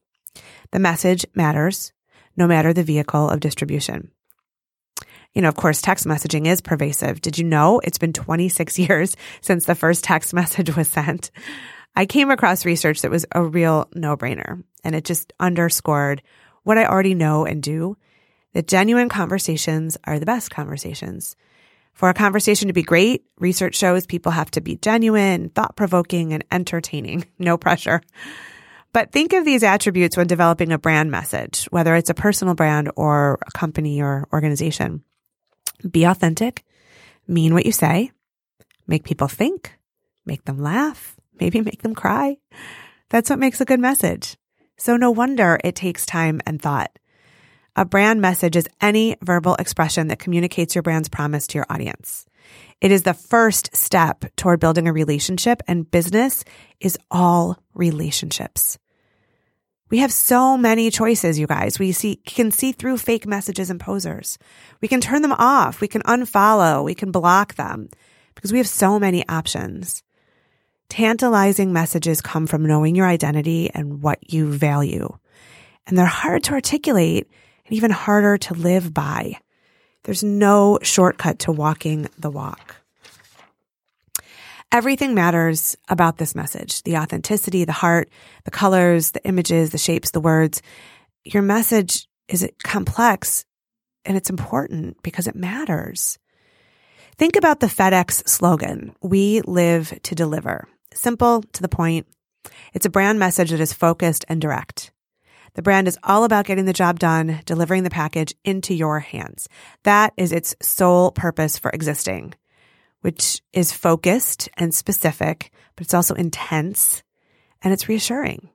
The 0.72 0.80
message 0.80 1.24
matters 1.36 1.92
no 2.36 2.48
matter 2.48 2.72
the 2.72 2.82
vehicle 2.82 3.30
of 3.30 3.38
distribution 3.38 4.10
you 5.34 5.42
know, 5.42 5.48
of 5.48 5.56
course, 5.56 5.80
text 5.80 6.06
messaging 6.06 6.46
is 6.46 6.60
pervasive. 6.60 7.20
Did 7.20 7.38
you 7.38 7.44
know 7.44 7.80
it's 7.84 7.98
been 7.98 8.12
26 8.12 8.78
years 8.78 9.16
since 9.40 9.64
the 9.64 9.74
first 9.74 10.04
text 10.04 10.34
message 10.34 10.76
was 10.76 10.88
sent? 10.88 11.30
I 11.94 12.06
came 12.06 12.30
across 12.30 12.64
research 12.64 13.02
that 13.02 13.10
was 13.10 13.26
a 13.32 13.44
real 13.44 13.88
no 13.94 14.16
brainer 14.16 14.62
and 14.82 14.94
it 14.94 15.04
just 15.04 15.32
underscored 15.38 16.22
what 16.62 16.78
I 16.78 16.86
already 16.86 17.14
know 17.14 17.44
and 17.44 17.62
do 17.62 17.96
that 18.54 18.66
genuine 18.66 19.08
conversations 19.08 19.96
are 20.04 20.18
the 20.18 20.26
best 20.26 20.50
conversations. 20.50 21.36
For 21.92 22.08
a 22.08 22.14
conversation 22.14 22.68
to 22.68 22.74
be 22.74 22.82
great, 22.82 23.24
research 23.38 23.74
shows 23.76 24.06
people 24.06 24.32
have 24.32 24.50
to 24.52 24.60
be 24.60 24.76
genuine, 24.76 25.50
thought 25.50 25.76
provoking, 25.76 26.32
and 26.32 26.44
entertaining. 26.50 27.26
No 27.38 27.58
pressure. 27.58 28.00
But 28.92 29.10
think 29.10 29.32
of 29.32 29.44
these 29.44 29.62
attributes 29.62 30.16
when 30.16 30.26
developing 30.26 30.70
a 30.70 30.78
brand 30.78 31.10
message, 31.10 31.64
whether 31.70 31.96
it's 31.96 32.10
a 32.10 32.14
personal 32.14 32.54
brand 32.54 32.90
or 32.94 33.38
a 33.46 33.50
company 33.50 34.00
or 34.00 34.28
organization. 34.32 35.02
Be 35.88 36.04
authentic, 36.04 36.64
mean 37.26 37.54
what 37.54 37.66
you 37.66 37.72
say, 37.72 38.12
make 38.86 39.04
people 39.04 39.28
think, 39.28 39.76
make 40.24 40.44
them 40.44 40.58
laugh, 40.58 41.16
maybe 41.40 41.60
make 41.60 41.82
them 41.82 41.94
cry. 41.94 42.36
That's 43.10 43.30
what 43.30 43.38
makes 43.38 43.60
a 43.60 43.66
good 43.66 43.80
message. 43.80 44.36
So 44.78 44.96
no 44.96 45.10
wonder 45.10 45.58
it 45.62 45.74
takes 45.74 46.06
time 46.06 46.40
and 46.46 46.60
thought. 46.60 46.98
A 47.74 47.84
brand 47.84 48.20
message 48.20 48.56
is 48.56 48.68
any 48.80 49.16
verbal 49.22 49.54
expression 49.54 50.08
that 50.08 50.18
communicates 50.18 50.74
your 50.74 50.82
brand's 50.82 51.08
promise 51.08 51.46
to 51.48 51.58
your 51.58 51.66
audience. 51.70 52.26
It 52.80 52.90
is 52.90 53.02
the 53.02 53.14
first 53.14 53.74
step 53.74 54.24
toward 54.36 54.60
building 54.60 54.88
a 54.88 54.92
relationship 54.92 55.62
and 55.66 55.90
business 55.90 56.44
is 56.80 56.98
all 57.10 57.62
relationships. 57.74 58.78
We 59.92 59.98
have 59.98 60.10
so 60.10 60.56
many 60.56 60.90
choices, 60.90 61.38
you 61.38 61.46
guys. 61.46 61.78
We 61.78 61.92
see, 61.92 62.16
can 62.16 62.50
see 62.50 62.72
through 62.72 62.96
fake 62.96 63.26
messages 63.26 63.68
and 63.68 63.78
posers. 63.78 64.38
We 64.80 64.88
can 64.88 65.02
turn 65.02 65.20
them 65.20 65.34
off. 65.34 65.82
We 65.82 65.86
can 65.86 66.00
unfollow. 66.04 66.82
We 66.82 66.94
can 66.94 67.10
block 67.10 67.56
them 67.56 67.90
because 68.34 68.52
we 68.52 68.58
have 68.58 68.66
so 68.66 68.98
many 68.98 69.28
options. 69.28 70.02
Tantalizing 70.88 71.74
messages 71.74 72.22
come 72.22 72.46
from 72.46 72.64
knowing 72.64 72.94
your 72.94 73.06
identity 73.06 73.70
and 73.74 74.02
what 74.02 74.32
you 74.32 74.50
value. 74.50 75.14
And 75.86 75.98
they're 75.98 76.06
hard 76.06 76.42
to 76.44 76.54
articulate 76.54 77.30
and 77.66 77.76
even 77.76 77.90
harder 77.90 78.38
to 78.38 78.54
live 78.54 78.94
by. 78.94 79.34
There's 80.04 80.24
no 80.24 80.78
shortcut 80.80 81.40
to 81.40 81.52
walking 81.52 82.08
the 82.18 82.30
walk. 82.30 82.81
Everything 84.72 85.14
matters 85.14 85.76
about 85.90 86.16
this 86.16 86.34
message 86.34 86.82
the 86.84 86.96
authenticity, 86.96 87.66
the 87.66 87.72
heart, 87.72 88.08
the 88.44 88.50
colors, 88.50 89.10
the 89.10 89.22
images, 89.26 89.68
the 89.68 89.76
shapes, 89.76 90.12
the 90.12 90.20
words. 90.20 90.62
Your 91.24 91.42
message 91.42 92.08
is 92.26 92.48
complex 92.64 93.44
and 94.06 94.16
it's 94.16 94.30
important 94.30 94.96
because 95.02 95.26
it 95.26 95.36
matters. 95.36 96.18
Think 97.18 97.36
about 97.36 97.60
the 97.60 97.66
FedEx 97.66 98.26
slogan 98.26 98.96
We 99.02 99.42
live 99.42 99.92
to 100.04 100.14
deliver. 100.14 100.66
Simple, 100.94 101.42
to 101.52 101.60
the 101.60 101.68
point. 101.68 102.06
It's 102.72 102.86
a 102.86 102.90
brand 102.90 103.18
message 103.18 103.50
that 103.50 103.60
is 103.60 103.74
focused 103.74 104.24
and 104.26 104.40
direct. 104.40 104.90
The 105.52 105.62
brand 105.62 105.86
is 105.86 105.98
all 106.02 106.24
about 106.24 106.46
getting 106.46 106.64
the 106.64 106.72
job 106.72 106.98
done, 106.98 107.40
delivering 107.44 107.82
the 107.82 107.90
package 107.90 108.34
into 108.42 108.72
your 108.72 109.00
hands. 109.00 109.50
That 109.84 110.14
is 110.16 110.32
its 110.32 110.56
sole 110.62 111.10
purpose 111.10 111.58
for 111.58 111.70
existing 111.70 112.32
which 113.02 113.42
is 113.52 113.72
focused 113.72 114.48
and 114.56 114.74
specific, 114.74 115.52
but 115.76 115.84
it's 115.84 115.94
also 115.94 116.14
intense 116.14 117.02
and 117.60 117.72
it's 117.72 117.88
reassuring. 117.88 118.48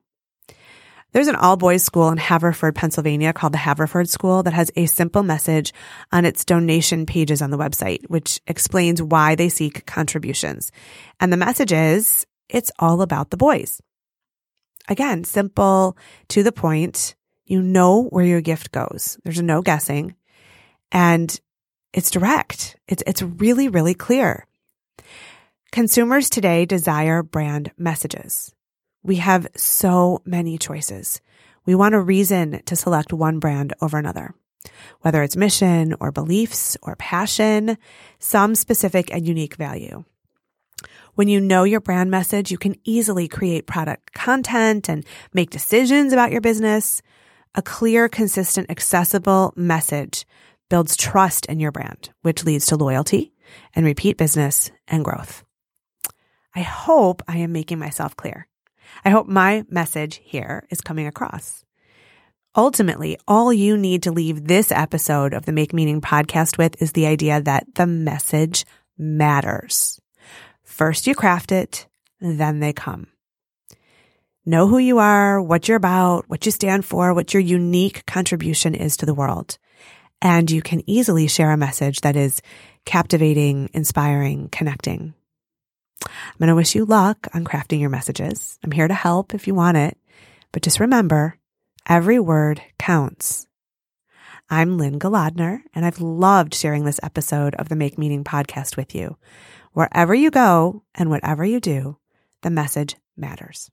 There's 1.14 1.28
an 1.28 1.36
all 1.36 1.56
boys 1.56 1.84
school 1.84 2.10
in 2.10 2.18
Haverford, 2.18 2.76
Pennsylvania 2.76 3.32
called 3.32 3.54
the 3.54 3.58
Haverford 3.58 4.10
School 4.10 4.44
that 4.44 4.54
has 4.54 4.72
a 4.76 4.88
simple 4.88 5.24
message 5.24 5.74
on 6.12 6.26
its 6.26 6.44
donation 6.44 7.06
pages 7.06 7.42
on 7.42 7.50
the 7.50 7.58
website, 7.58 8.08
which 8.10 8.42
explains 8.46 9.02
why 9.02 9.36
they 9.36 9.50
seek 9.50 9.86
contributions. 9.86 10.72
And 11.20 11.32
the 11.32 11.38
message 11.38 11.72
is 11.72 12.28
it's 12.50 12.72
all 12.78 13.02
about 13.02 13.30
the 13.30 13.38
boys. 13.38 13.82
Again, 14.90 15.24
simple, 15.24 15.98
to 16.30 16.44
the 16.44 16.52
point. 16.52 17.16
You 17.46 17.62
know 17.62 18.04
where 18.04 18.26
your 18.26 18.42
gift 18.42 18.72
goes. 18.72 19.18
There's 19.24 19.42
no 19.42 19.62
guessing. 19.62 20.16
And 20.92 21.40
it's 21.94 22.12
direct. 22.12 22.78
It's, 22.88 23.04
it's 23.08 23.22
really, 23.22 23.68
really 23.68 23.94
clear. 23.94 24.46
Consumers 25.72 26.30
today 26.30 26.66
desire 26.66 27.24
brand 27.24 27.72
messages. 27.78 28.54
We 29.04 29.18
have 29.18 29.48
so 29.56 30.22
many 30.26 30.58
choices. 30.58 31.22
We 31.66 31.76
want 31.76 31.96
a 31.96 32.00
reason 32.00 32.62
to 32.66 32.76
select 32.76 33.14
one 33.14 33.40
brand 33.40 33.74
over 33.82 33.98
another, 33.98 34.34
whether 35.02 35.24
it's 35.24 35.36
mission 35.36 35.96
or 36.00 36.12
beliefs 36.12 36.78
or 36.82 36.96
passion, 36.96 37.78
some 38.20 38.56
specific 38.56 39.14
and 39.14 39.28
unique 39.28 39.56
value. 39.56 40.04
When 41.16 41.28
you 41.28 41.42
know 41.42 41.64
your 41.64 41.82
brand 41.82 42.12
message, 42.12 42.52
you 42.52 42.58
can 42.58 42.76
easily 42.84 43.28
create 43.28 43.68
product 43.68 44.14
content 44.14 44.88
and 44.88 45.06
make 45.34 45.50
decisions 45.50 46.14
about 46.14 46.32
your 46.32 46.42
business. 46.42 47.02
A 47.56 47.62
clear, 47.62 48.08
consistent, 48.08 48.70
accessible 48.70 49.52
message 49.56 50.26
builds 50.70 50.98
trust 50.98 51.46
in 51.48 51.60
your 51.60 51.72
brand, 51.72 52.10
which 52.22 52.44
leads 52.44 52.68
to 52.68 52.76
loyalty 52.76 53.34
and 53.76 53.86
repeat 53.86 54.18
business 54.18 54.72
and 54.88 55.06
growth. 55.06 55.44
I 56.56 56.62
hope 56.62 57.22
I 57.28 57.38
am 57.38 57.52
making 57.52 57.80
myself 57.80 58.16
clear. 58.16 58.48
I 59.06 59.10
hope 59.10 59.28
my 59.28 59.64
message 59.70 60.20
here 60.24 60.66
is 60.70 60.82
coming 60.82 61.08
across. 61.08 61.64
Ultimately, 62.56 63.18
all 63.28 63.54
you 63.54 63.78
need 63.78 64.04
to 64.04 64.12
leave 64.12 64.46
this 64.46 64.72
episode 64.72 65.34
of 65.34 65.46
the 65.46 65.52
Make 65.52 65.74
Meaning 65.74 66.02
podcast 66.02 66.58
with 66.58 66.82
is 66.82 66.94
the 66.94 67.06
idea 67.06 67.40
that 67.42 67.76
the 67.76 67.86
message 67.86 68.66
matters. 68.98 70.02
First 70.64 71.06
you 71.06 71.14
craft 71.14 71.52
it, 71.52 71.88
then 72.20 72.60
they 72.60 72.74
come. 72.74 73.08
Know 74.44 74.68
who 74.68 74.80
you 74.80 74.98
are, 74.98 75.42
what 75.42 75.68
you're 75.68 75.78
about, 75.78 76.28
what 76.30 76.46
you 76.46 76.52
stand 76.52 76.86
for, 76.86 77.14
what 77.14 77.34
your 77.34 77.42
unique 77.42 78.06
contribution 78.06 78.74
is 78.74 78.98
to 78.98 79.06
the 79.06 79.14
world 79.14 79.58
and 80.22 80.50
you 80.50 80.62
can 80.62 80.88
easily 80.90 81.28
share 81.28 81.52
a 81.52 81.58
message 81.58 82.02
that 82.02 82.16
is 82.16 82.42
captivating, 82.86 83.70
inspiring, 83.74 84.50
connecting. 84.52 85.14
I'm 86.06 86.38
going 86.40 86.50
to 86.50 86.56
wish 86.56 86.76
you 86.76 86.86
luck 86.86 87.28
on 87.34 87.44
crafting 87.44 87.80
your 87.80 87.90
messages. 87.90 88.60
I'm 88.64 88.72
here 88.72 88.88
to 88.88 88.94
help 88.94 89.34
if 89.34 89.48
you 89.48 89.56
want 89.56 89.78
it, 89.78 89.98
but 90.52 90.64
just 90.64 90.80
remember 90.80 91.38
every 91.88 92.20
word 92.20 92.62
counts. 92.78 93.48
I'm 94.50 94.78
Lynne 94.78 95.00
Golodner, 95.00 95.62
and 95.76 95.86
I've 95.86 96.00
loved 96.00 96.54
sharing 96.54 96.86
this 96.86 97.02
episode 97.04 97.54
of 97.56 97.68
the 97.68 97.76
Make 97.76 97.98
Meaning 97.98 98.24
podcast 98.24 98.78
with 98.78 98.96
you. 98.96 99.18
Wherever 99.74 100.16
you 100.16 100.32
go 100.32 100.84
and 100.96 101.10
whatever 101.10 101.44
you 101.44 101.60
do, 101.60 101.98
the 102.44 102.50
message 102.50 102.96
matters. 103.18 103.70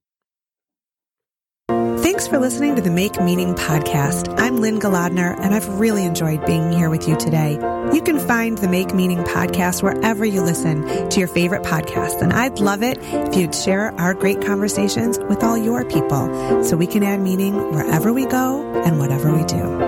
Thanks 1.68 2.28
for 2.28 2.38
listening 2.38 2.76
to 2.76 2.82
the 2.82 2.90
Make 2.90 3.18
Meaning 3.22 3.54
podcast. 3.54 4.38
I'm 4.38 4.58
Lynne 4.58 4.80
Golodner, 4.80 5.34
and 5.40 5.54
I've 5.54 5.66
really 5.80 6.04
enjoyed 6.04 6.44
being 6.44 6.70
here 6.70 6.90
with 6.90 7.08
you 7.08 7.16
today. 7.16 7.52
You 7.92 8.02
can 8.02 8.18
find 8.18 8.58
the 8.58 8.68
Make 8.68 8.94
Meaning 8.94 9.24
podcast 9.24 9.82
wherever 9.82 10.26
you 10.26 10.42
listen 10.42 11.08
to 11.08 11.18
your 11.18 11.28
favorite 11.28 11.62
podcasts, 11.62 12.20
and 12.20 12.34
I'd 12.34 12.58
love 12.58 12.82
it 12.82 12.98
if 13.00 13.34
you'd 13.34 13.54
share 13.54 13.98
our 13.98 14.12
great 14.12 14.42
conversations 14.42 15.18
with 15.20 15.42
all 15.42 15.56
your 15.56 15.84
people 15.86 16.62
so 16.62 16.76
we 16.76 16.86
can 16.86 17.02
add 17.02 17.20
meaning 17.20 17.72
wherever 17.72 18.12
we 18.12 18.26
go 18.26 18.82
and 18.82 18.98
whatever 18.98 19.32
we 19.32 19.44
do. 19.44 19.83